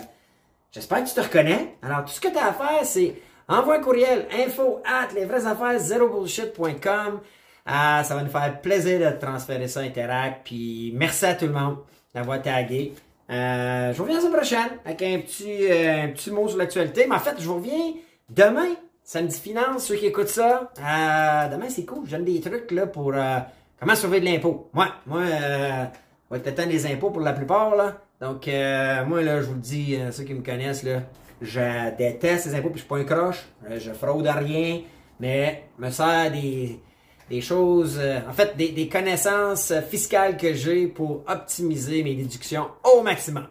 j'espère 0.71 1.03
que 1.03 1.09
tu 1.09 1.15
te 1.15 1.21
reconnais. 1.21 1.75
Alors, 1.81 2.05
tout 2.05 2.13
ce 2.13 2.21
que 2.21 2.29
tu 2.29 2.37
as 2.37 2.47
à 2.47 2.53
faire, 2.53 2.85
c'est 2.85 3.15
Envoie 3.47 3.75
un 3.75 3.79
courriel 3.79 4.27
info 4.31 4.81
at 4.83 5.13
lesvraisaffaires0bullshit.com. 5.13 7.19
Ah, 7.67 8.03
ça 8.03 8.15
va 8.15 8.23
nous 8.23 8.29
faire 8.29 8.59
plaisir 8.59 8.99
de 8.99 9.19
transférer 9.19 9.67
ça 9.67 9.81
à 9.81 9.83
Interact. 9.83 10.41
Puis 10.45 10.91
merci 10.95 11.25
à 11.25 11.35
tout 11.35 11.45
le 11.45 11.51
monde 11.51 11.77
d'avoir 12.13 12.41
tagué. 12.41 12.93
Euh, 13.29 13.93
je 13.93 14.01
reviens 14.01 14.15
la 14.15 14.21
semaine 14.21 14.35
prochaine 14.35 14.69
avec 14.83 15.01
un 15.03 15.19
petit, 15.19 15.71
euh, 15.71 16.05
un 16.05 16.07
petit 16.09 16.31
mot 16.31 16.47
sur 16.47 16.57
l'actualité. 16.57 17.05
Mais 17.07 17.15
en 17.15 17.19
fait, 17.19 17.35
je 17.39 17.45
vous 17.45 17.55
reviens 17.55 17.93
demain, 18.29 18.69
samedi 19.03 19.39
finance, 19.39 19.85
ceux 19.85 19.95
qui 19.95 20.07
écoutent 20.07 20.27
ça. 20.27 20.71
Euh, 20.79 21.47
demain, 21.49 21.69
c'est 21.69 21.85
cool. 21.85 22.07
Donne 22.07 22.25
des 22.25 22.41
trucs 22.41 22.71
là 22.71 22.87
pour 22.87 23.13
euh, 23.13 23.37
comment 23.79 23.95
sauver 23.95 24.21
de 24.21 24.25
l'impôt. 24.25 24.69
Moi, 24.73 24.87
moi, 25.05 25.21
euh, 25.21 25.83
va 26.31 26.37
être 26.37 26.67
des 26.67 26.87
impôts 26.87 27.11
pour 27.11 27.21
la 27.21 27.33
plupart. 27.33 27.75
là. 27.75 27.97
Donc, 28.21 28.47
moi, 28.47 29.21
là, 29.21 29.41
je 29.41 29.45
vous 29.45 29.53
le 29.53 29.59
dis, 29.59 29.99
ceux 30.11 30.23
qui 30.23 30.33
me 30.33 30.41
connaissent, 30.41 30.83
là, 30.83 31.01
je 31.41 31.95
déteste 31.97 32.47
les 32.47 32.55
impôts, 32.55 32.69
puis 32.69 32.79
je 32.79 32.85
suis 32.85 32.87
pas 32.87 32.97
un 32.97 33.03
croche. 33.03 33.45
Euh, 33.69 33.79
je 33.79 33.91
fraude 33.91 34.27
à 34.27 34.33
rien, 34.33 34.81
mais 35.19 35.65
me 35.77 35.89
sers 35.89 36.31
des, 36.31 37.41
choses, 37.41 37.99
euh, 38.01 38.19
en 38.29 38.33
fait, 38.33 38.55
des, 38.55 38.87
connaissances 38.87 39.73
fiscales 39.89 40.37
que 40.37 40.53
j'ai 40.53 40.87
pour 40.87 41.23
optimiser 41.27 42.03
mes 42.03 42.15
déductions 42.15 42.67
au 42.83 43.01
maximum. 43.01 43.47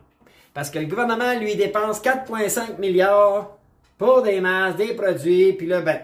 Parce 0.52 0.70
que 0.70 0.78
le 0.78 0.86
gouvernement, 0.86 1.38
lui, 1.38 1.56
dépense 1.56 2.00
4,5 2.00 2.78
milliards 2.78 3.56
pour 3.98 4.22
des 4.22 4.40
masques, 4.40 4.78
des 4.78 4.94
produits, 4.94 5.52
puis 5.52 5.66
là, 5.66 5.80
ben, 5.80 6.00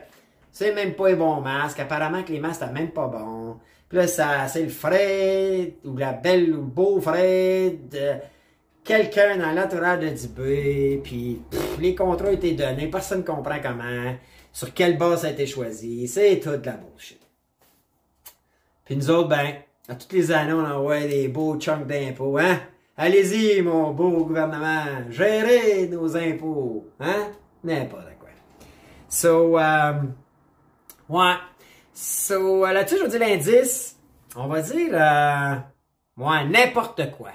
c'est 0.52 0.74
même 0.74 0.94
pas 0.94 1.10
un 1.10 1.14
bon 1.14 1.40
masque. 1.40 1.80
Apparemment 1.80 2.22
que 2.22 2.32
les 2.32 2.40
masques, 2.40 2.62
c'est 2.64 2.72
même 2.72 2.90
pas 2.90 3.06
bon. 3.06 3.56
Puis 3.88 3.98
là, 3.98 4.06
c'est 4.06 4.62
le 4.62 4.68
Fred, 4.68 5.74
ou 5.84 5.96
la 5.96 6.12
belle, 6.12 6.52
ou 6.52 6.56
le 6.56 6.62
beau 6.62 7.00
euh, 7.08 7.70
quelqu'un 8.84 9.36
dans 9.36 9.52
l'entourage 9.52 10.00
de 10.00 10.08
Dubé, 10.08 11.00
puis 11.02 11.40
les 11.78 11.94
contrats 11.94 12.28
ont 12.28 12.32
été 12.32 12.52
donnés, 12.52 12.88
personne 12.88 13.20
ne 13.20 13.24
comprend 13.24 13.58
comment, 13.62 14.14
sur 14.52 14.74
quelle 14.74 14.98
base 14.98 15.22
ça 15.22 15.28
a 15.28 15.30
été 15.30 15.46
choisi. 15.46 16.08
C'est 16.08 16.40
tout 16.40 16.56
de 16.56 16.66
la 16.66 16.72
bullshit. 16.72 17.20
Puis 18.84 18.96
nous 18.96 19.10
autres, 19.10 19.28
ben, 19.28 19.54
à 19.88 19.94
toutes 19.94 20.12
les 20.12 20.32
années, 20.32 20.52
on 20.52 20.64
envoie 20.64 21.00
des 21.00 21.28
beaux 21.28 21.58
chunks 21.58 21.86
d'impôts, 21.86 22.38
hein? 22.38 22.60
Allez-y, 22.96 23.62
mon 23.62 23.92
beau 23.92 24.24
gouvernement, 24.24 24.84
gérez 25.08 25.88
nos 25.88 26.16
impôts, 26.16 26.88
hein? 27.00 27.28
N'importe 27.64 28.18
quoi. 28.18 28.28
So, 29.08 29.58
um, 29.58 30.14
ouais. 31.08 31.34
So, 31.94 32.66
euh, 32.66 32.72
là-dessus, 32.72 32.98
je 32.98 33.02
vais 33.04 33.08
dire 33.08 33.20
l'indice. 33.20 33.96
On 34.36 34.46
va 34.46 34.60
dire, 34.62 34.90
euh, 34.92 35.56
ouais, 36.16 36.44
n'importe 36.46 37.10
quoi. 37.12 37.30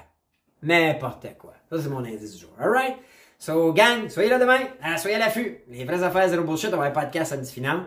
N'importe 0.65 1.28
quoi. 1.38 1.54
Ça, 1.69 1.82
c'est 1.82 1.89
mon 1.89 2.04
indice 2.04 2.34
du 2.36 2.41
jour. 2.41 2.51
Alright? 2.60 2.97
So, 3.38 3.71
gang, 3.73 4.10
soyez 4.10 4.30
là 4.30 4.39
demain. 4.39 4.60
Euh, 4.86 4.97
soyez 4.97 5.15
à 5.15 5.19
l'affût. 5.19 5.60
Les 5.69 5.86
vraies 5.86 6.04
affaires, 6.04 6.28
zéro 6.28 6.43
bullshit. 6.43 6.73
On 6.73 6.78
va 6.78 6.86
un 6.86 6.91
podcast 6.91 7.32
samedi 7.32 7.51
final. 7.51 7.86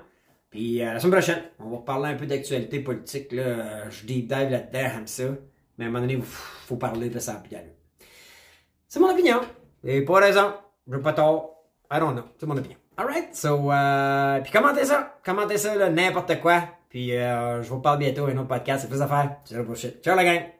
Puis, 0.51 0.83
euh, 0.83 0.95
la 0.95 1.01
semaine 1.01 1.13
prochaine, 1.13 1.43
on 1.59 1.69
va 1.69 1.77
reparler 1.79 2.11
un 2.11 2.15
peu 2.15 2.27
d'actualité 2.27 2.81
politique. 2.81 3.33
Là. 3.33 3.43
Euh, 3.43 3.91
je 3.91 4.07
deep 4.07 4.29
dive 4.29 4.51
là-dedans, 4.51 4.95
comme 4.95 5.07
ça. 5.07 5.25
Mais 5.77 5.85
à 5.85 5.89
un 5.89 5.91
moment 5.91 6.07
donné, 6.07 6.21
faut 6.23 6.77
parler 6.77 7.11
de 7.11 7.19
ça. 7.19 7.43
C'est 8.89 9.01
mon 9.01 9.11
opinion. 9.11 9.41
Et 9.85 10.03
pas 10.03 10.21
raison. 10.21 10.55
Je 10.91 10.97
pas 10.97 11.13
tort. 11.13 11.65
I 11.93 11.99
don't 11.99 12.13
know. 12.13 12.25
C'est 12.39 12.47
mon 12.47 12.57
opinion. 12.57 12.79
Alright, 12.97 13.33
so, 13.33 13.71
euh, 13.71 14.41
puis 14.41 14.51
commentez 14.51 14.85
ça. 14.85 15.19
Commentez 15.25 15.57
ça, 15.57 15.89
n'importe 15.89 16.41
quoi. 16.41 16.65
Puis, 16.89 17.17
euh, 17.17 17.63
je 17.63 17.69
vous 17.69 17.81
parle 17.81 17.99
bientôt 17.99 18.27
un 18.27 18.37
autre 18.37 18.49
podcast. 18.49 18.83
C'est 18.83 18.89
plus 18.89 19.03
à 19.03 19.07
faire. 19.07 19.37
C'est 19.45 19.63
bullshit. 19.63 20.03
Ciao, 20.03 20.17
la 20.17 20.25
gang! 20.25 20.58